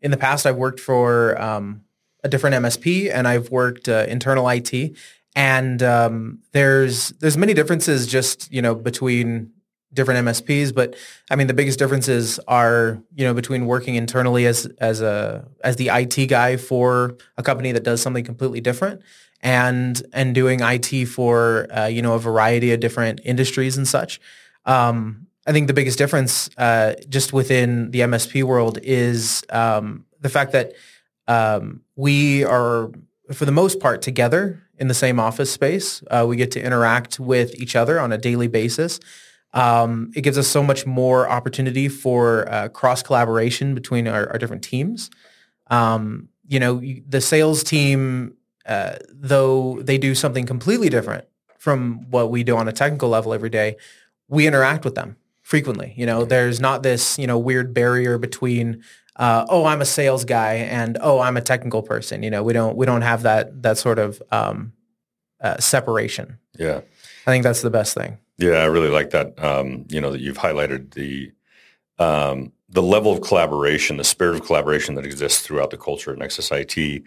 in 0.02 0.12
the 0.12 0.18
past, 0.18 0.46
I've 0.46 0.56
worked 0.56 0.80
for 0.80 1.40
um, 1.42 1.82
a 2.24 2.30
different 2.30 2.56
MSP 2.56 3.12
and 3.14 3.28
I've 3.28 3.50
worked 3.52 3.90
uh, 3.90 4.06
internal 4.08 4.48
IT. 4.50 4.96
And 5.36 5.84
um, 5.84 6.40
there's 6.52 7.10
there's 7.20 7.38
many 7.38 7.54
differences 7.54 8.08
just 8.08 8.52
you 8.52 8.62
know 8.62 8.74
between 8.74 9.52
different 9.94 10.26
MSPs, 10.26 10.74
but 10.74 10.96
I 11.32 11.36
mean 11.36 11.48
the 11.48 11.54
biggest 11.54 11.80
differences 11.80 12.40
are 12.48 13.02
you 13.16 13.26
know 13.26 13.34
between 13.34 13.66
working 13.66 13.96
internally 13.96 14.46
as 14.46 14.66
as 14.80 15.02
a 15.02 15.48
as 15.64 15.76
the 15.78 15.90
IT 15.92 16.28
guy 16.28 16.58
for 16.58 17.18
a 17.38 17.44
company 17.44 17.72
that 17.72 17.84
does 17.84 18.02
something 18.02 18.24
completely 18.24 18.62
different, 18.62 19.02
and 19.42 20.02
and 20.14 20.36
doing 20.36 20.60
IT 20.62 21.06
for 21.06 21.68
uh, 21.72 21.86
you 21.86 22.02
know 22.02 22.14
a 22.14 22.20
variety 22.20 22.72
of 22.72 22.80
different 22.80 23.22
industries 23.24 23.78
and 23.78 23.88
such. 23.88 24.20
Um, 24.66 25.28
I 25.48 25.54
think 25.54 25.68
the 25.68 25.74
biggest 25.74 25.98
difference 25.98 26.50
uh, 26.58 26.96
just 27.08 27.32
within 27.32 27.92
the 27.92 28.02
MSP 28.02 28.44
world 28.44 28.80
is 28.84 29.44
um, 29.50 30.06
the 30.20 30.30
fact 30.30 30.52
that 30.52 30.74
um, 31.30 31.82
we 31.96 32.44
are, 32.44 32.92
for 33.32 33.46
the 33.46 33.52
most 33.54 33.80
part, 33.80 34.02
together 34.02 34.62
in 34.78 34.90
the 34.90 34.94
same 34.94 35.20
office 35.20 35.50
space. 35.50 36.04
Uh, 36.12 36.26
we 36.28 36.36
get 36.36 36.52
to 36.52 36.62
interact 36.62 37.18
with 37.20 37.56
each 37.56 37.76
other 37.76 38.00
on 38.00 38.12
a 38.12 38.18
daily 38.18 38.48
basis. 38.48 39.00
Um, 39.58 40.12
it 40.16 40.22
gives 40.22 40.38
us 40.38 40.48
so 40.48 40.62
much 40.62 40.86
more 40.86 41.28
opportunity 41.30 41.88
for 41.90 42.48
uh, 42.52 42.68
cross 42.70 43.02
collaboration 43.02 43.74
between 43.74 44.08
our, 44.08 44.30
our 44.30 44.38
different 44.38 44.64
teams. 44.64 45.10
Um, 45.70 46.30
you 46.48 46.60
know, 46.60 46.80
you- 46.80 47.04
the 47.08 47.22
sales 47.22 47.64
team, 47.64 48.34
uh, 48.66 48.98
though 49.12 49.82
they 49.82 49.98
do 49.98 50.14
something 50.16 50.46
completely 50.46 50.90
different 50.90 51.26
from 51.58 52.10
what 52.12 52.30
we 52.30 52.44
do 52.44 52.56
on 52.56 52.68
a 52.68 52.72
technical 52.72 53.10
level 53.10 53.34
every 53.34 53.50
day, 53.50 53.78
we 54.28 54.46
interact 54.46 54.86
with 54.86 54.96
them 54.96 55.16
frequently. 55.42 55.94
You 55.98 56.06
know, 56.06 56.24
there's 56.26 56.60
not 56.60 56.84
this, 56.84 57.18
you 57.18 57.26
know, 57.28 57.38
weird 57.40 57.74
barrier 57.74 58.18
between, 58.18 58.84
uh, 59.16 59.46
oh, 59.50 59.66
I'm 59.66 59.82
a 59.82 59.86
sales 59.86 60.24
guy 60.26 60.54
and 60.56 60.98
oh, 61.02 61.20
I'm 61.20 61.36
a 61.38 61.42
technical 61.42 61.82
person. 61.82 62.22
You 62.24 62.30
know, 62.30 62.44
we 62.44 62.54
don't 62.54 62.78
we 62.78 62.86
don't 62.86 63.02
have 63.02 63.24
that 63.24 63.64
that 63.64 63.78
sort 63.78 63.98
of 64.00 64.22
um, 64.32 64.74
uh, 65.42 65.58
separation. 65.60 66.38
Yeah. 66.60 66.82
I 67.26 67.32
think 67.32 67.44
that's 67.44 67.62
the 67.62 67.70
best 67.72 67.96
thing. 67.96 68.20
Yeah, 68.38 68.58
I 68.58 68.66
really 68.66 68.90
like 68.90 69.10
that. 69.12 69.42
Um, 69.44 69.86
you 69.90 70.00
know 70.00 70.12
that 70.12 70.22
you've 70.22 70.38
highlighted 70.38 70.94
the 70.94 71.32
um, 72.00 72.52
the 72.70 72.84
level 72.84 73.12
of 73.12 73.22
collaboration, 73.22 73.98
the 73.98 74.04
spirit 74.04 74.36
of 74.36 74.46
collaboration 74.46 74.96
that 74.96 75.06
exists 75.06 75.42
throughout 75.42 75.72
the 75.72 75.78
culture 75.78 76.12
at 76.12 76.20
Nexus 76.20 76.52
IT. 76.52 77.04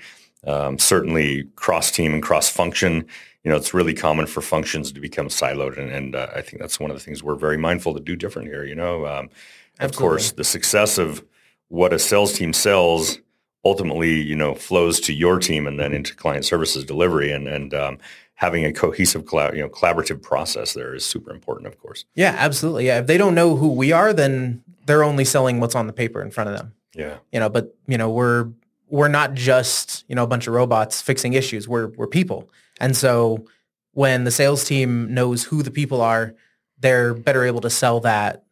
Um, 0.46 0.78
certainly, 0.78 1.44
cross 1.54 1.90
team 1.90 2.14
and 2.14 2.22
cross 2.22 2.48
function. 2.48 3.06
You 3.44 3.50
know, 3.50 3.56
it's 3.56 3.72
really 3.72 3.94
common 3.94 4.26
for 4.26 4.42
functions 4.42 4.92
to 4.92 5.00
become 5.00 5.28
siloed, 5.28 5.78
and, 5.78 5.90
and 5.90 6.14
uh, 6.14 6.28
I 6.34 6.42
think 6.42 6.60
that's 6.60 6.80
one 6.80 6.90
of 6.90 6.96
the 6.96 7.02
things 7.02 7.22
we're 7.22 7.36
very 7.36 7.56
mindful 7.56 7.94
to 7.94 8.00
do 8.00 8.16
different 8.16 8.48
here. 8.48 8.64
You 8.64 8.74
know, 8.74 9.06
um, 9.06 9.30
of 9.78 9.94
course, 9.94 10.32
the 10.32 10.44
success 10.44 10.98
of 10.98 11.24
what 11.68 11.92
a 11.92 11.98
sales 11.98 12.32
team 12.32 12.52
sells 12.52 13.18
ultimately, 13.64 14.20
you 14.20 14.34
know, 14.34 14.54
flows 14.54 14.98
to 15.00 15.12
your 15.12 15.38
team 15.38 15.66
and 15.66 15.78
then 15.78 15.92
into 15.92 16.14
client 16.14 16.44
services 16.44 16.84
delivery, 16.84 17.30
and 17.30 17.46
and 17.46 17.72
um, 17.74 17.98
having 18.40 18.64
a 18.64 18.72
cohesive, 18.72 19.26
collab- 19.26 19.54
you 19.54 19.60
know, 19.60 19.68
collaborative 19.68 20.22
process 20.22 20.72
there 20.72 20.94
is 20.94 21.04
super 21.04 21.30
important, 21.30 21.66
of 21.66 21.78
course. 21.78 22.06
Yeah, 22.14 22.34
absolutely. 22.38 22.86
Yeah, 22.86 23.00
if 23.00 23.06
they 23.06 23.18
don't 23.18 23.34
know 23.34 23.54
who 23.54 23.68
we 23.68 23.92
are, 23.92 24.14
then 24.14 24.64
they're 24.86 25.04
only 25.04 25.26
selling 25.26 25.60
what's 25.60 25.74
on 25.74 25.86
the 25.86 25.92
paper 25.92 26.22
in 26.22 26.30
front 26.30 26.48
of 26.48 26.56
them. 26.56 26.72
Yeah. 26.94 27.18
You 27.32 27.40
know, 27.40 27.50
but 27.50 27.76
you 27.86 27.98
know, 27.98 28.08
we're 28.08 28.48
we're 28.88 29.08
not 29.08 29.34
just 29.34 30.04
you 30.08 30.14
know 30.14 30.24
a 30.24 30.26
bunch 30.26 30.46
of 30.46 30.54
robots 30.54 31.02
fixing 31.02 31.34
issues. 31.34 31.68
We're 31.68 31.88
we're 31.88 32.06
people, 32.06 32.48
and 32.80 32.96
so 32.96 33.44
when 33.92 34.24
the 34.24 34.30
sales 34.30 34.64
team 34.64 35.12
knows 35.12 35.44
who 35.44 35.62
the 35.62 35.70
people 35.70 36.00
are, 36.00 36.34
they're 36.78 37.12
better 37.12 37.44
able 37.44 37.60
to 37.60 37.70
sell 37.70 38.00
that 38.00 38.44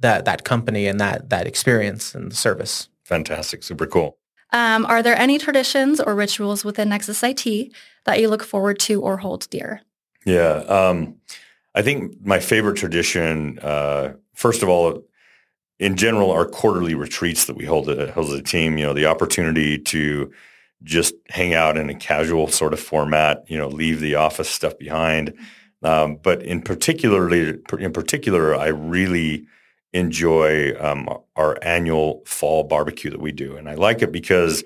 that 0.00 0.24
that 0.24 0.44
company 0.44 0.86
and 0.86 0.98
that 0.98 1.28
that 1.28 1.46
experience 1.46 2.14
and 2.14 2.30
the 2.30 2.36
service. 2.36 2.88
Fantastic. 3.04 3.62
Super 3.62 3.86
cool. 3.86 4.16
Um, 4.52 4.86
are 4.86 5.02
there 5.02 5.18
any 5.18 5.38
traditions 5.38 6.00
or 6.00 6.14
rituals 6.14 6.64
within 6.64 6.88
Nexus 6.88 7.22
IT 7.22 7.72
that 8.04 8.20
you 8.20 8.28
look 8.28 8.42
forward 8.42 8.78
to 8.80 9.02
or 9.02 9.16
hold 9.16 9.48
dear? 9.50 9.82
Yeah. 10.24 10.64
Um, 10.68 11.16
I 11.74 11.82
think 11.82 12.24
my 12.24 12.40
favorite 12.40 12.76
tradition, 12.76 13.58
uh, 13.60 14.14
first 14.34 14.62
of 14.62 14.68
all, 14.68 15.02
in 15.78 15.96
general, 15.96 16.30
our 16.30 16.46
quarterly 16.46 16.94
retreats 16.94 17.44
that 17.46 17.56
we 17.56 17.64
hold, 17.64 17.90
as 17.90 18.32
a 18.32 18.42
team, 18.42 18.78
you 18.78 18.86
know, 18.86 18.94
the 18.94 19.06
opportunity 19.06 19.78
to 19.78 20.32
just 20.82 21.14
hang 21.28 21.54
out 21.54 21.76
in 21.76 21.90
a 21.90 21.94
casual 21.94 22.48
sort 22.48 22.72
of 22.72 22.80
format, 22.80 23.44
you 23.48 23.58
know, 23.58 23.68
leave 23.68 24.00
the 24.00 24.14
office 24.14 24.48
stuff 24.48 24.78
behind. 24.78 25.34
Um, 25.82 26.18
but 26.22 26.42
in 26.42 26.62
particularly, 26.62 27.58
in 27.78 27.92
particular, 27.92 28.56
I 28.56 28.68
really 28.68 29.46
enjoy 29.96 30.74
um, 30.78 31.08
our 31.36 31.58
annual 31.62 32.22
fall 32.26 32.64
barbecue 32.64 33.10
that 33.10 33.20
we 33.20 33.32
do, 33.32 33.56
and 33.56 33.68
I 33.68 33.74
like 33.74 34.02
it 34.02 34.12
because 34.12 34.62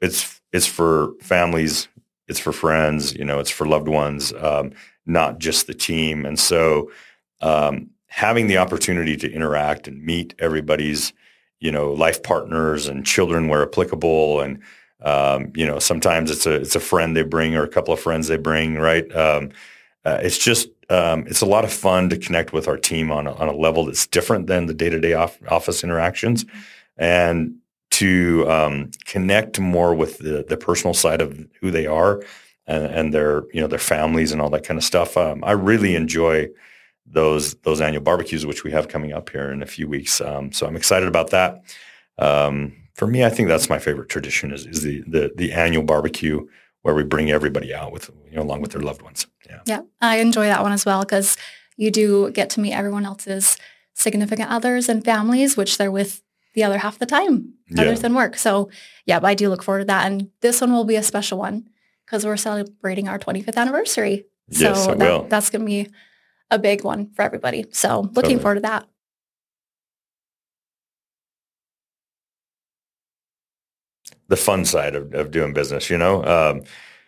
it's 0.00 0.40
it's 0.52 0.66
for 0.66 1.14
families, 1.20 1.88
it's 2.28 2.38
for 2.38 2.52
friends, 2.52 3.14
you 3.14 3.24
know, 3.24 3.40
it's 3.40 3.50
for 3.50 3.66
loved 3.66 3.88
ones, 3.88 4.32
um, 4.34 4.72
not 5.06 5.38
just 5.38 5.66
the 5.66 5.74
team. 5.74 6.24
And 6.24 6.38
so, 6.38 6.90
um, 7.40 7.90
having 8.06 8.46
the 8.46 8.58
opportunity 8.58 9.16
to 9.16 9.32
interact 9.32 9.88
and 9.88 10.04
meet 10.04 10.34
everybody's, 10.38 11.12
you 11.60 11.72
know, 11.72 11.92
life 11.92 12.22
partners 12.22 12.86
and 12.86 13.04
children 13.04 13.48
where 13.48 13.62
applicable, 13.62 14.40
and 14.40 14.60
um, 15.02 15.52
you 15.54 15.66
know, 15.66 15.78
sometimes 15.78 16.30
it's 16.30 16.46
a 16.46 16.54
it's 16.54 16.76
a 16.76 16.80
friend 16.80 17.16
they 17.16 17.22
bring 17.22 17.54
or 17.56 17.64
a 17.64 17.68
couple 17.68 17.92
of 17.92 18.00
friends 18.00 18.28
they 18.28 18.38
bring, 18.38 18.76
right? 18.76 19.10
Uh, 20.04 20.18
it's 20.22 20.38
just 20.38 20.68
um, 20.90 21.26
it's 21.26 21.40
a 21.40 21.46
lot 21.46 21.64
of 21.64 21.72
fun 21.72 22.10
to 22.10 22.18
connect 22.18 22.52
with 22.52 22.68
our 22.68 22.76
team 22.76 23.10
on 23.10 23.26
a, 23.26 23.32
on 23.34 23.48
a 23.48 23.56
level 23.56 23.86
that's 23.86 24.06
different 24.06 24.46
than 24.46 24.66
the 24.66 24.74
day 24.74 24.90
to 24.90 25.00
day 25.00 25.14
office 25.14 25.82
interactions, 25.82 26.44
and 26.96 27.54
to 27.90 28.44
um, 28.50 28.90
connect 29.06 29.58
more 29.58 29.94
with 29.94 30.18
the 30.18 30.44
the 30.48 30.56
personal 30.56 30.94
side 30.94 31.20
of 31.20 31.46
who 31.60 31.70
they 31.70 31.86
are 31.86 32.22
and, 32.66 32.86
and 32.86 33.14
their 33.14 33.44
you 33.52 33.60
know 33.60 33.66
their 33.66 33.78
families 33.78 34.32
and 34.32 34.40
all 34.40 34.50
that 34.50 34.64
kind 34.64 34.78
of 34.78 34.84
stuff. 34.84 35.16
Um, 35.16 35.42
I 35.44 35.52
really 35.52 35.94
enjoy 35.94 36.48
those 37.06 37.54
those 37.62 37.80
annual 37.80 38.02
barbecues, 38.02 38.46
which 38.46 38.64
we 38.64 38.70
have 38.72 38.88
coming 38.88 39.12
up 39.12 39.30
here 39.30 39.50
in 39.50 39.62
a 39.62 39.66
few 39.66 39.88
weeks. 39.88 40.20
Um, 40.20 40.52
so 40.52 40.66
I'm 40.66 40.76
excited 40.76 41.08
about 41.08 41.30
that. 41.30 41.62
Um, 42.18 42.74
for 42.94 43.06
me, 43.06 43.24
I 43.24 43.30
think 43.30 43.48
that's 43.48 43.68
my 43.68 43.78
favorite 43.78 44.08
tradition 44.08 44.52
is, 44.52 44.66
is 44.66 44.82
the, 44.82 45.02
the 45.06 45.32
the 45.34 45.52
annual 45.52 45.82
barbecue 45.82 46.46
where 46.84 46.94
we 46.94 47.02
bring 47.02 47.30
everybody 47.30 47.74
out 47.74 47.90
with 47.92 48.10
you 48.30 48.36
know 48.36 48.42
along 48.42 48.60
with 48.60 48.72
their 48.72 48.82
loved 48.82 49.02
ones. 49.02 49.26
Yeah. 49.48 49.60
Yeah, 49.66 49.80
I 50.00 50.18
enjoy 50.18 50.46
that 50.46 50.62
one 50.62 50.72
as 50.72 50.84
well 50.86 51.00
because 51.00 51.36
you 51.76 51.90
do 51.90 52.30
get 52.30 52.50
to 52.50 52.60
meet 52.60 52.72
everyone 52.74 53.04
else's 53.06 53.56
significant 53.94 54.50
others 54.50 54.88
and 54.88 55.04
families, 55.04 55.56
which 55.56 55.78
they're 55.78 55.90
with 55.90 56.22
the 56.54 56.62
other 56.62 56.78
half 56.78 56.98
the 56.98 57.06
time, 57.06 57.54
other 57.78 57.92
Yeah. 57.92 57.94
than 57.94 58.14
work. 58.14 58.36
So, 58.36 58.68
yeah, 59.06 59.18
but 59.18 59.28
I 59.28 59.34
do 59.34 59.48
look 59.48 59.62
forward 59.62 59.80
to 59.80 59.84
that. 59.86 60.06
And 60.06 60.28
this 60.40 60.60
one 60.60 60.72
will 60.72 60.84
be 60.84 60.96
a 60.96 61.02
special 61.02 61.38
one 61.38 61.68
because 62.04 62.24
we're 62.24 62.36
celebrating 62.36 63.08
our 63.08 63.18
25th 63.18 63.56
anniversary. 63.56 64.26
So 64.50 64.64
Yes, 64.68 64.86
that- 64.86 64.98
will. 64.98 65.26
that's 65.28 65.50
going 65.50 65.62
to 65.62 65.66
be 65.66 65.90
a 66.50 66.58
big 66.58 66.84
one 66.84 67.10
for 67.14 67.22
everybody. 67.22 67.64
So 67.72 68.02
looking 68.02 68.14
Totally. 68.14 68.38
forward 68.38 68.54
to 68.56 68.60
that. 68.62 68.86
The 74.28 74.36
fun 74.36 74.64
side 74.64 74.94
of, 74.94 75.12
of 75.14 75.30
doing 75.30 75.52
business. 75.52 75.90
You 75.90 75.98
know, 75.98 76.24
um, 76.24 76.62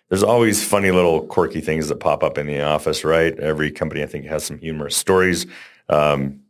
there's 0.08 0.22
always 0.22 0.64
funny 0.64 0.90
little 0.90 1.26
quirky 1.26 1.60
things 1.60 1.88
that 1.88 1.96
pop 1.96 2.22
up 2.22 2.38
in 2.38 2.46
the 2.46 2.62
office, 2.62 3.04
right? 3.04 3.38
Every 3.38 3.70
company, 3.70 4.02
I 4.02 4.06
think, 4.06 4.26
has 4.26 4.44
some 4.44 4.58
humorous 4.58 4.96
stories. 4.96 5.46
Um, 5.88 6.40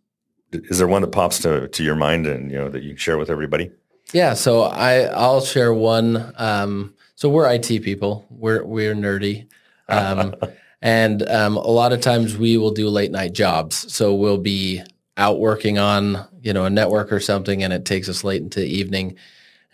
is 0.52 0.78
there 0.78 0.86
one 0.86 1.02
that 1.02 1.12
pops 1.12 1.38
to, 1.40 1.68
to 1.68 1.84
your 1.84 1.96
mind 1.96 2.26
and 2.26 2.50
you 2.50 2.58
know 2.58 2.68
that 2.68 2.82
you 2.82 2.96
share 2.96 3.18
with 3.18 3.30
everybody? 3.30 3.70
Yeah, 4.12 4.34
so 4.34 4.62
I 4.62 5.02
I'll 5.04 5.40
share 5.40 5.74
one. 5.74 6.32
Um, 6.36 6.94
so 7.14 7.28
we're 7.28 7.50
IT 7.52 7.82
people. 7.82 8.24
We're 8.30 8.64
we're 8.64 8.94
nerdy, 8.94 9.48
um, 9.88 10.34
and 10.82 11.28
um, 11.28 11.56
a 11.56 11.68
lot 11.68 11.92
of 11.92 12.00
times 12.00 12.36
we 12.36 12.56
will 12.56 12.70
do 12.70 12.88
late 12.88 13.10
night 13.10 13.32
jobs. 13.32 13.92
So 13.92 14.14
we'll 14.14 14.38
be 14.38 14.82
out 15.16 15.40
working 15.40 15.78
on 15.78 16.26
you 16.40 16.52
know 16.52 16.64
a 16.64 16.70
network 16.70 17.12
or 17.12 17.20
something, 17.20 17.62
and 17.62 17.72
it 17.72 17.84
takes 17.84 18.08
us 18.08 18.22
late 18.22 18.42
into 18.42 18.60
the 18.60 18.68
evening. 18.68 19.16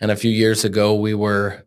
And 0.03 0.11
a 0.11 0.17
few 0.17 0.31
years 0.31 0.65
ago, 0.65 0.95
we 0.95 1.13
were 1.13 1.65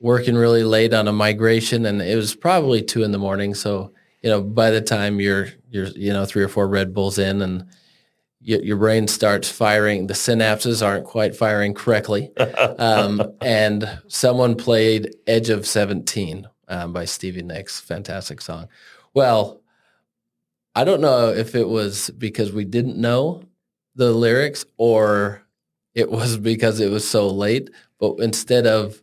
working 0.00 0.34
really 0.34 0.64
late 0.64 0.92
on 0.92 1.06
a 1.06 1.12
migration, 1.12 1.86
and 1.86 2.02
it 2.02 2.16
was 2.16 2.34
probably 2.34 2.82
two 2.82 3.04
in 3.04 3.12
the 3.12 3.18
morning. 3.18 3.54
So 3.54 3.92
you 4.20 4.30
know 4.30 4.42
by 4.42 4.70
the 4.70 4.80
time 4.80 5.20
you're 5.20 5.46
you're 5.70 5.86
you 5.86 6.12
know 6.12 6.24
three 6.24 6.42
or 6.42 6.48
four 6.48 6.66
Red 6.66 6.92
Bulls 6.92 7.18
in 7.18 7.40
and 7.40 7.66
your, 8.40 8.60
your 8.62 8.76
brain 8.78 9.06
starts 9.06 9.48
firing. 9.48 10.08
The 10.08 10.14
synapses 10.14 10.84
aren't 10.84 11.04
quite 11.04 11.36
firing 11.36 11.72
correctly. 11.72 12.32
Um, 12.80 13.22
and 13.40 14.00
someone 14.08 14.56
played 14.56 15.14
Edge 15.28 15.50
of 15.50 15.64
17 15.64 16.48
um, 16.66 16.92
by 16.92 17.04
Stevie 17.04 17.42
Nicks. 17.42 17.78
Fantastic 17.78 18.40
song. 18.40 18.66
Well, 19.14 19.60
I 20.74 20.82
don't 20.82 21.00
know 21.00 21.28
if 21.28 21.54
it 21.54 21.68
was 21.68 22.10
because 22.10 22.50
we 22.50 22.64
didn't 22.64 22.96
know 22.96 23.44
the 23.94 24.10
lyrics 24.10 24.64
or 24.78 25.44
it 25.94 26.10
was 26.10 26.36
because 26.38 26.80
it 26.80 26.90
was 26.90 27.08
so 27.08 27.28
late. 27.28 27.70
But 27.98 28.16
instead 28.18 28.66
of 28.66 29.02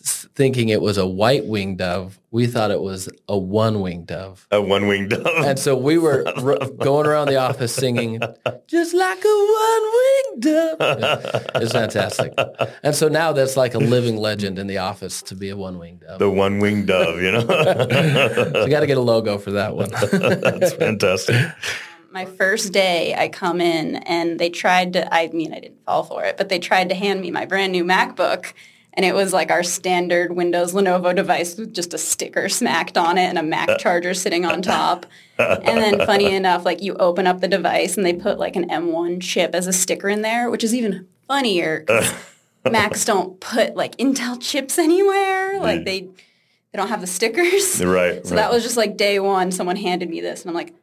thinking 0.00 0.68
it 0.68 0.80
was 0.80 0.96
a 0.96 1.06
white 1.06 1.46
winged 1.46 1.78
dove. 1.78 2.20
We 2.30 2.46
thought 2.46 2.70
it 2.70 2.80
was 2.80 3.08
a 3.28 3.36
one 3.36 3.80
winged 3.80 4.06
dove. 4.06 4.46
A 4.50 4.60
one 4.60 4.86
winged 4.86 5.10
dove. 5.10 5.26
And 5.26 5.58
so 5.58 5.76
we 5.76 5.98
were 5.98 6.24
r- 6.36 6.58
going 6.78 7.06
around 7.06 7.28
the 7.28 7.36
office 7.36 7.74
singing, 7.74 8.20
just 8.66 8.94
like 8.94 9.24
a 9.24 9.28
one 9.28 9.82
winged 9.92 10.42
dove. 10.42 11.42
It's 11.56 11.72
fantastic. 11.72 12.32
And 12.82 12.94
so 12.94 13.08
now 13.08 13.32
that's 13.32 13.56
like 13.56 13.74
a 13.74 13.78
living 13.78 14.16
legend 14.16 14.58
in 14.58 14.66
the 14.66 14.78
office 14.78 15.22
to 15.22 15.34
be 15.34 15.50
a 15.50 15.56
one 15.56 15.78
winged 15.78 16.00
dove. 16.00 16.18
the 16.18 16.30
one 16.30 16.58
winged 16.58 16.86
dove, 16.86 17.20
you 17.20 17.32
know? 17.32 17.40
so 17.40 18.52
we 18.64 18.70
got 18.70 18.80
to 18.80 18.86
get 18.86 18.98
a 18.98 19.02
logo 19.02 19.38
for 19.38 19.52
that 19.52 19.74
one. 19.74 19.90
That's 20.12 20.74
fantastic. 20.74 21.36
My 22.10 22.24
first 22.24 22.72
day 22.72 23.14
I 23.14 23.28
come 23.28 23.60
in 23.60 23.96
and 23.96 24.38
they 24.38 24.50
tried 24.50 24.94
to 24.94 25.12
I 25.14 25.28
mean 25.28 25.52
I 25.52 25.60
didn't 25.60 25.84
fall 25.84 26.02
for 26.02 26.24
it, 26.24 26.36
but 26.36 26.48
they 26.48 26.58
tried 26.58 26.88
to 26.88 26.94
hand 26.94 27.20
me 27.20 27.30
my 27.30 27.44
brand 27.44 27.72
new 27.72 27.84
MacBook 27.84 28.52
and 28.98 29.04
it 29.04 29.14
was 29.14 29.32
like 29.32 29.52
our 29.52 29.62
standard 29.62 30.34
Windows 30.34 30.72
Lenovo 30.72 31.14
device 31.14 31.56
with 31.56 31.72
just 31.72 31.94
a 31.94 31.98
sticker 31.98 32.48
smacked 32.48 32.98
on 32.98 33.16
it 33.16 33.26
and 33.26 33.38
a 33.38 33.44
Mac 33.44 33.78
charger 33.78 34.12
sitting 34.12 34.44
on 34.44 34.60
top. 34.60 35.06
And 35.38 35.64
then 35.64 36.04
funny 36.04 36.34
enough, 36.34 36.64
like 36.64 36.82
you 36.82 36.96
open 36.96 37.24
up 37.24 37.40
the 37.40 37.46
device 37.46 37.96
and 37.96 38.04
they 38.04 38.12
put 38.12 38.40
like 38.40 38.56
an 38.56 38.68
M1 38.68 39.22
chip 39.22 39.54
as 39.54 39.68
a 39.68 39.72
sticker 39.72 40.08
in 40.08 40.22
there, 40.22 40.50
which 40.50 40.64
is 40.64 40.74
even 40.74 41.06
funnier. 41.28 41.84
Macs 42.68 43.04
don't 43.04 43.38
put 43.38 43.76
like 43.76 43.96
Intel 43.98 44.36
chips 44.42 44.78
anywhere. 44.78 45.54
Mm. 45.54 45.62
Like 45.62 45.84
they 45.84 46.00
they 46.00 46.76
don't 46.76 46.88
have 46.88 47.00
the 47.00 47.06
stickers. 47.06 47.80
Right. 47.84 48.26
So 48.26 48.34
that 48.34 48.50
was 48.50 48.64
just 48.64 48.76
like 48.76 48.96
day 48.96 49.20
one. 49.20 49.52
Someone 49.52 49.76
handed 49.76 50.10
me 50.10 50.20
this, 50.20 50.42
and 50.42 50.50
I'm 50.50 50.56
like, 50.56 50.74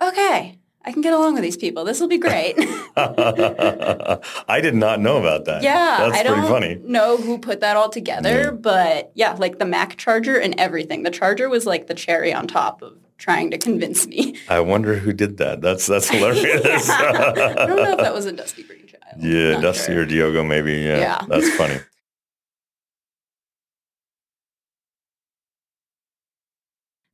okay, 0.00 0.58
I 0.84 0.92
can 0.92 1.02
get 1.02 1.12
along 1.12 1.34
with 1.34 1.42
these 1.42 1.56
people. 1.56 1.84
This 1.84 2.00
will 2.00 2.08
be 2.08 2.18
great. 2.18 2.54
I 2.96 4.60
did 4.62 4.74
not 4.74 5.00
know 5.00 5.18
about 5.18 5.44
that. 5.44 5.62
yeah, 5.62 5.96
That's 6.00 6.18
I 6.18 6.22
pretty 6.24 6.40
don't 6.40 6.48
funny. 6.50 6.80
know 6.84 7.16
who 7.16 7.38
put 7.38 7.60
that 7.60 7.76
all 7.76 7.88
together, 7.90 8.50
but 8.52 9.12
yeah, 9.14 9.32
like 9.34 9.58
the 9.58 9.66
Mac 9.66 9.96
charger 9.96 10.38
and 10.38 10.58
everything. 10.58 11.02
The 11.02 11.10
charger 11.10 11.48
was 11.48 11.66
like 11.66 11.86
the 11.86 11.94
cherry 11.94 12.32
on 12.32 12.46
top 12.46 12.82
of 12.82 12.96
trying 13.18 13.50
to 13.50 13.58
convince 13.58 14.06
me. 14.06 14.36
I 14.48 14.60
wonder 14.60 14.94
who 14.94 15.12
did 15.12 15.36
that. 15.38 15.60
That's 15.60 15.86
that's 15.86 16.08
hilarious. 16.10 16.88
I 16.88 17.66
don't 17.66 17.76
know 17.76 17.92
if 17.92 17.98
that 17.98 18.14
was 18.14 18.24
a 18.26 18.32
Dusty 18.32 18.62
Green 18.62 18.86
child. 18.86 19.22
yeah, 19.22 19.52
Not 19.52 19.62
Dusty 19.62 19.92
sure. 19.92 20.02
or 20.02 20.06
Diogo, 20.06 20.42
maybe. 20.44 20.72
Yeah, 20.80 20.98
Yeah. 20.98 21.20
that's 21.28 21.50
funny. 21.56 21.78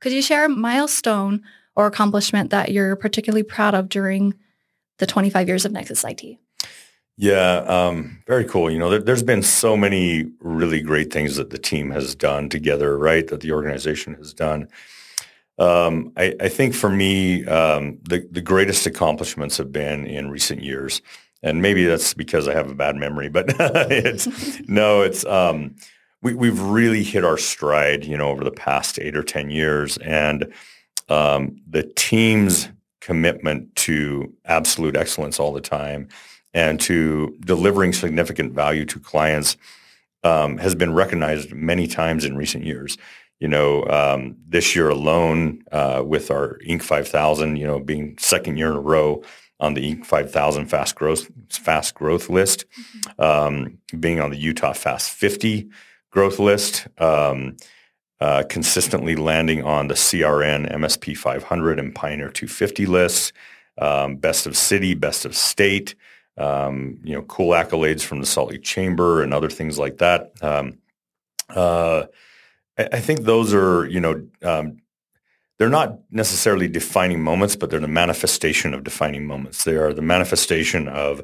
Could 0.01 0.13
you 0.13 0.23
share 0.23 0.45
a 0.45 0.49
milestone 0.49 1.43
or 1.77 1.87
accomplishment 1.87 2.51
that 2.51 2.73
you're 2.73 2.97
particularly 2.97 3.43
proud 3.43 3.75
of 3.75 3.89
during 3.89 4.35
the 4.99 5.07
25 5.07 5.47
years 5.47 5.65
of 5.65 5.73
Nexus 5.73 6.05
IT? 6.05 6.39
Yeah, 7.19 7.65
um, 7.67 8.23
very 8.27 8.45
cool. 8.45 8.71
You 8.71 8.79
know, 8.79 8.91
there, 8.91 9.01
there's 9.01 9.23
been 9.23 9.43
so 9.43 9.77
many 9.77 10.31
really 10.41 10.83
great 10.83 11.13
things 11.13 11.37
that 11.37 11.51
the 11.51 11.59
team 11.59 11.91
has 11.91 12.15
done 12.15 12.49
together, 12.49 12.99
right? 12.99 13.27
That 13.29 13.41
the 13.41 13.53
organization 13.53 14.15
has 14.15 14.35
done. 14.35 14.69
Um, 15.59 16.13
I, 16.17 16.35
I 16.41 16.49
think 16.51 16.75
for 16.75 16.91
me, 16.91 17.47
um, 17.47 17.99
the 18.03 18.29
the 18.31 18.43
greatest 18.43 18.87
accomplishments 18.87 19.57
have 19.57 19.73
been 19.73 20.07
in 20.07 20.31
recent 20.31 20.63
years, 20.63 21.01
and 21.43 21.63
maybe 21.63 21.87
that's 21.87 22.13
because 22.13 22.49
I 22.49 22.53
have 22.53 22.71
a 22.71 22.75
bad 22.75 22.97
memory. 22.97 23.31
But 23.31 23.47
it's 23.59 24.61
no, 24.69 25.01
it's 25.01 25.25
um, 25.25 25.77
we 26.21 26.35
we've 26.35 26.61
really 26.61 27.03
hit 27.03 27.25
our 27.25 27.39
stride, 27.39 28.05
you 28.05 28.19
know, 28.19 28.29
over 28.29 28.45
the 28.45 28.51
past 28.51 28.99
eight 28.99 29.17
or 29.17 29.23
ten 29.23 29.49
years, 29.49 29.97
and 29.99 30.53
um, 31.09 31.61
the 31.69 31.83
team's 31.83 32.69
commitment 33.01 33.75
to 33.77 34.33
absolute 34.45 34.97
excellence 34.97 35.39
all 35.39 35.53
the 35.53 35.61
time 35.61 36.09
and 36.55 36.81
to 36.81 37.37
delivering 37.41 37.93
significant 37.93 38.53
value 38.53 38.85
to 38.87 38.99
clients 38.99 39.57
um, 40.25 40.59
has 40.59 40.75
been 40.75 40.93
recognized 40.93 41.53
many 41.53 41.87
times 41.87 42.25
in 42.25 42.37
recent 42.37 42.65
years. 42.65 42.97
You 43.39 43.49
know, 43.49 43.85
um, 43.85 44.37
this 44.49 44.75
year 44.75 44.89
alone, 44.89 45.63
uh, 45.71 46.03
with 46.05 46.31
our 46.31 46.59
Inc. 46.67 46.83
5000, 46.83 47.57
you 47.57 47.67
know, 47.67 47.79
being 47.79 48.17
second 48.19 48.57
year 48.57 48.71
in 48.71 48.77
a 48.77 48.81
row 48.81 49.23
on 49.61 49.75
the 49.75 49.95
Inc. 49.95 50.07
5000 50.07 50.67
fast 50.67 50.95
growth 50.95 51.29
fast 51.51 51.95
growth 51.95 52.29
list, 52.29 52.65
um, 53.19 53.79
being 54.01 54.21
on 54.21 54.31
the 54.31 54.39
Utah 54.39 54.73
Fast 54.73 55.11
50 55.11 55.69
growth 56.11 56.39
list, 56.39 56.89
um, 56.99 57.57
uh, 58.21 58.45
consistently 58.49 59.17
landing 59.17 59.63
on 59.63 59.89
the 59.89 59.95
CRN 59.95 60.73
MSP 60.73 61.17
500 61.17 61.79
and 61.79 61.95
Pioneer 61.95 62.31
250 62.31 62.87
lists, 62.87 63.33
um, 63.79 64.17
best 64.17 64.47
of 64.47 64.57
city, 64.57 64.95
best 64.95 65.25
of 65.25 65.37
state, 65.37 65.95
um, 66.39 66.99
you 67.03 67.15
know, 67.15 67.23
cool 67.23 67.51
accolades 67.51 68.03
from 68.03 68.21
the 68.21 68.27
Salt 68.27 68.51
Lake 68.51 68.63
Chamber 68.63 69.23
and 69.23 69.35
other 69.35 69.51
things 69.51 69.79
like 69.79 69.99
that. 69.99 70.33
Um, 70.43 70.79
uh, 71.55 72.05
I, 72.79 72.89
I 72.93 73.01
think 73.01 73.23
those 73.23 73.53
are, 73.55 73.87
you 73.87 74.01
know, 74.01 74.27
um, 74.43 74.79
they're 75.59 75.69
not 75.69 75.99
necessarily 76.11 76.69
defining 76.69 77.23
moments, 77.23 77.57
but 77.57 77.71
they're 77.71 77.81
the 77.81 77.89
manifestation 77.89 78.75
of 78.75 78.85
defining 78.85 79.27
moments. 79.27 79.65
They 79.65 79.77
are 79.77 79.93
the 79.93 80.03
manifestation 80.03 80.89
of 80.89 81.23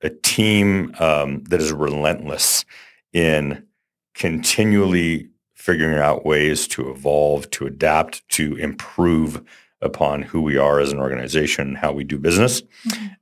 a 0.00 0.10
team 0.10 0.94
um, 0.98 1.42
that 1.44 1.60
is 1.60 1.72
relentless 1.72 2.64
in 3.12 3.66
continually 4.14 5.30
figuring 5.64 5.98
out 5.98 6.26
ways 6.26 6.68
to 6.68 6.90
evolve, 6.90 7.48
to 7.48 7.64
adapt, 7.66 8.28
to 8.28 8.54
improve 8.56 9.42
upon 9.80 10.20
who 10.20 10.42
we 10.42 10.58
are 10.58 10.78
as 10.78 10.92
an 10.92 10.98
organization, 10.98 11.74
how 11.74 11.90
we 11.90 12.04
do 12.04 12.18
business, 12.18 12.60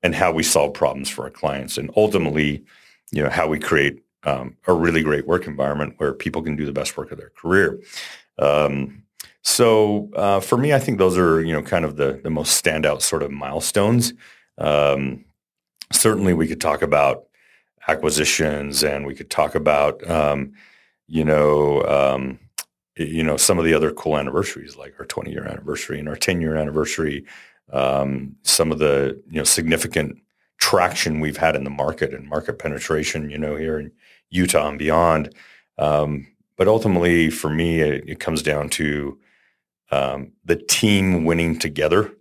and 0.02 0.12
how 0.12 0.32
we 0.32 0.42
solve 0.42 0.74
problems 0.74 1.08
for 1.08 1.22
our 1.22 1.30
clients, 1.30 1.78
and 1.78 1.88
ultimately, 1.96 2.64
you 3.12 3.22
know, 3.22 3.30
how 3.30 3.46
we 3.46 3.60
create 3.60 4.02
um, 4.24 4.56
a 4.66 4.72
really 4.72 5.04
great 5.04 5.24
work 5.24 5.46
environment 5.46 5.94
where 5.98 6.12
people 6.12 6.42
can 6.42 6.56
do 6.56 6.66
the 6.66 6.72
best 6.72 6.96
work 6.96 7.12
of 7.12 7.18
their 7.18 7.30
career. 7.30 7.80
Um, 8.40 9.04
so 9.42 10.10
uh, 10.16 10.40
for 10.40 10.58
me, 10.58 10.72
I 10.72 10.80
think 10.80 10.98
those 10.98 11.16
are 11.16 11.40
you 11.42 11.52
know 11.52 11.62
kind 11.62 11.84
of 11.84 11.94
the 11.94 12.20
the 12.24 12.30
most 12.30 12.60
standout 12.60 13.02
sort 13.02 13.22
of 13.22 13.30
milestones. 13.30 14.14
Um, 14.58 15.24
certainly, 15.92 16.34
we 16.34 16.48
could 16.48 16.60
talk 16.60 16.82
about 16.82 17.22
acquisitions, 17.86 18.82
and 18.82 19.06
we 19.06 19.14
could 19.14 19.30
talk 19.30 19.54
about 19.54 20.04
um, 20.10 20.54
you 21.06 21.24
know 21.24 21.82
um, 21.84 22.38
you 22.96 23.22
know 23.22 23.36
some 23.36 23.58
of 23.58 23.64
the 23.64 23.74
other 23.74 23.92
cool 23.92 24.18
anniversaries, 24.18 24.76
like 24.76 24.94
our 24.98 25.06
20 25.06 25.30
year 25.30 25.44
anniversary 25.44 25.98
and 25.98 26.08
our 26.08 26.16
10 26.16 26.40
year 26.40 26.56
anniversary. 26.56 27.24
Um, 27.72 28.36
some 28.42 28.70
of 28.70 28.78
the 28.78 29.22
you 29.30 29.38
know 29.38 29.44
significant 29.44 30.18
traction 30.58 31.20
we've 31.20 31.38
had 31.38 31.56
in 31.56 31.64
the 31.64 31.70
market 31.70 32.14
and 32.14 32.28
market 32.28 32.58
penetration, 32.58 33.30
you 33.30 33.38
know, 33.38 33.56
here 33.56 33.80
in 33.80 33.90
Utah 34.30 34.68
and 34.68 34.78
beyond. 34.78 35.34
Um, 35.76 36.28
but 36.56 36.68
ultimately, 36.68 37.30
for 37.30 37.50
me, 37.50 37.80
it, 37.80 38.08
it 38.08 38.20
comes 38.20 38.42
down 38.42 38.68
to 38.70 39.18
um, 39.90 40.32
the 40.44 40.56
team 40.56 41.24
winning 41.24 41.58
together 41.58 42.12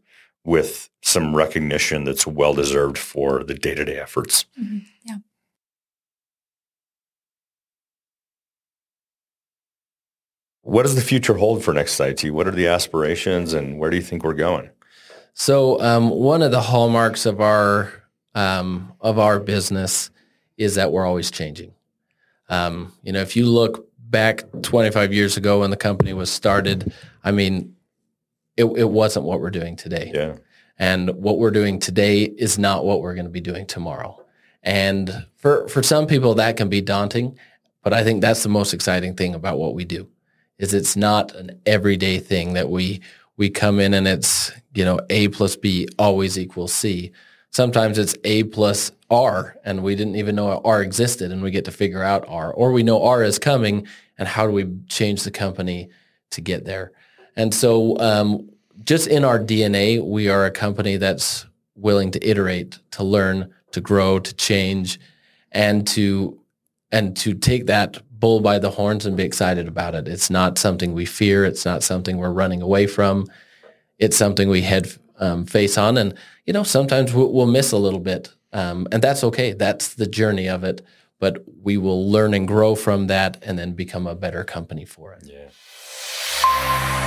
with 0.44 0.90
some 1.04 1.36
recognition 1.36 2.04
that's 2.04 2.26
well 2.26 2.54
deserved 2.54 2.98
for 2.98 3.44
the 3.44 3.54
day 3.54 3.76
to 3.76 3.86
day 3.86 4.00
efforts. 4.00 4.46
Yeah. 5.06 5.18
What 10.72 10.84
does 10.84 10.96
the 10.96 11.02
future 11.02 11.34
hold 11.34 11.66
for 11.66 11.74
Nexus 11.74 12.00
IT? 12.00 12.32
What 12.32 12.48
are 12.48 12.52
the 12.52 12.68
aspirations, 12.68 13.52
and 13.52 13.78
where 13.78 13.90
do 13.90 13.98
you 13.98 14.02
think 14.02 14.24
we're 14.24 14.34
going? 14.34 14.70
So 15.34 15.82
um, 15.82 16.10
one 16.10 16.42
of 16.42 16.52
the 16.52 16.62
hallmarks 16.62 17.26
of 17.26 17.42
our 17.42 17.92
um, 18.36 18.94
of 19.02 19.20
our 19.20 19.42
business 19.42 20.12
is 20.56 20.76
that 20.76 20.94
we're 20.94 21.06
always 21.06 21.30
changing. 21.30 21.74
Um, 22.48 22.94
you 23.04 23.12
know, 23.12 23.20
if 23.20 23.36
you 23.36 23.48
look 23.48 23.90
back 24.00 24.46
25 24.62 25.12
years 25.12 25.36
ago 25.36 25.60
when 25.60 25.72
the 25.72 25.76
company 25.76 26.14
was 26.14 26.32
started, 26.32 26.94
I 27.22 27.32
mean, 27.32 27.76
it, 28.56 28.64
it 28.64 28.90
wasn't 28.90 29.26
what 29.26 29.42
we're 29.42 29.50
doing 29.50 29.76
today. 29.76 30.10
Yeah, 30.14 30.38
And 30.78 31.10
what 31.16 31.38
we're 31.38 31.52
doing 31.52 31.80
today 31.80 32.22
is 32.22 32.58
not 32.58 32.86
what 32.86 33.02
we're 33.02 33.16
going 33.16 33.26
to 33.26 33.30
be 33.32 33.42
doing 33.42 33.68
tomorrow. 33.68 34.24
And 34.64 35.26
for, 35.36 35.68
for 35.68 35.84
some 35.84 36.08
people 36.08 36.34
that 36.36 36.56
can 36.56 36.70
be 36.70 36.80
daunting, 36.80 37.38
but 37.84 37.92
I 37.92 38.06
think 38.06 38.22
that's 38.22 38.44
the 38.44 38.50
most 38.50 38.74
exciting 38.74 39.18
thing 39.18 39.36
about 39.36 39.60
what 39.60 39.74
we 39.74 39.84
do 39.84 40.08
is 40.62 40.74
it's 40.74 40.96
not 40.96 41.36
an 41.36 41.60
everyday 41.66 42.20
thing 42.20 42.54
that 42.54 42.70
we, 42.70 43.02
we 43.36 43.50
come 43.50 43.80
in 43.80 43.96
and 43.96 44.08
it's, 44.08 44.52
you 44.76 44.86
know, 44.86 45.00
A 45.10 45.28
plus 45.30 45.56
B 45.56 45.88
always 45.98 46.38
equals 46.38 46.72
C. 46.72 47.12
Sometimes 47.50 47.98
it's 47.98 48.16
A 48.24 48.44
plus 48.44 48.92
R 49.10 49.58
and 49.66 49.84
we 49.84 49.96
didn't 49.96 50.16
even 50.16 50.36
know 50.36 50.62
R 50.64 50.84
existed 50.84 51.32
and 51.32 51.42
we 51.42 51.50
get 51.50 51.66
to 51.66 51.72
figure 51.72 52.04
out 52.04 52.24
R 52.28 52.54
or 52.54 52.72
we 52.72 52.84
know 52.84 53.04
R 53.04 53.24
is 53.24 53.40
coming 53.40 53.88
and 54.20 54.28
how 54.28 54.46
do 54.46 54.54
we 54.54 54.72
change 54.88 55.24
the 55.24 55.32
company 55.32 55.90
to 56.30 56.42
get 56.42 56.64
there. 56.64 56.92
And 57.36 57.54
so 57.54 57.98
um, 57.98 58.48
just 58.84 59.08
in 59.08 59.26
our 59.26 59.40
DNA, 59.40 60.00
we 60.02 60.30
are 60.30 60.46
a 60.46 60.52
company 60.52 60.98
that's 60.98 61.48
willing 61.76 62.12
to 62.12 62.26
iterate, 62.26 62.78
to 62.92 63.04
learn, 63.04 63.52
to 63.72 63.82
grow, 63.82 64.20
to 64.20 64.34
change, 64.36 65.00
and 65.52 65.88
to 65.88 66.38
and 66.92 67.16
to 67.18 67.34
take 67.34 67.66
that 67.66 67.98
bull 68.22 68.40
by 68.40 68.58
the 68.60 68.72
horns 68.72 69.06
and 69.06 69.18
be 69.18 69.24
excited 69.24 69.68
about 69.68 69.96
it. 69.96 70.08
It's 70.08 70.30
not 70.30 70.58
something 70.58 70.94
we 70.94 71.06
fear. 71.06 71.44
It's 71.44 71.66
not 71.66 71.84
something 71.84 72.18
we're 72.18 72.32
running 72.44 72.62
away 72.62 72.88
from. 72.88 73.28
It's 74.00 74.16
something 74.18 74.48
we 74.48 74.62
head 74.62 74.88
um, 75.20 75.46
face 75.46 75.78
on, 75.78 75.98
and 75.98 76.14
you 76.46 76.54
know 76.54 76.64
sometimes 76.64 77.14
we'll, 77.14 77.32
we'll 77.34 77.46
miss 77.52 77.74
a 77.74 77.78
little 77.78 78.00
bit, 78.00 78.34
um, 78.54 78.88
and 78.94 79.02
that's 79.04 79.24
okay. 79.24 79.54
That's 79.54 79.96
the 79.96 80.08
journey 80.08 80.48
of 80.48 80.64
it. 80.64 80.82
but 81.22 81.44
we 81.62 81.78
will 81.78 82.10
learn 82.12 82.34
and 82.34 82.48
grow 82.48 82.76
from 82.76 83.08
that 83.08 83.38
and 83.44 83.58
then 83.58 83.74
become 83.74 84.08
a 84.08 84.16
better 84.16 84.44
company 84.44 84.86
for 84.86 85.14
it. 85.14 85.24
Yeah. 85.26 87.00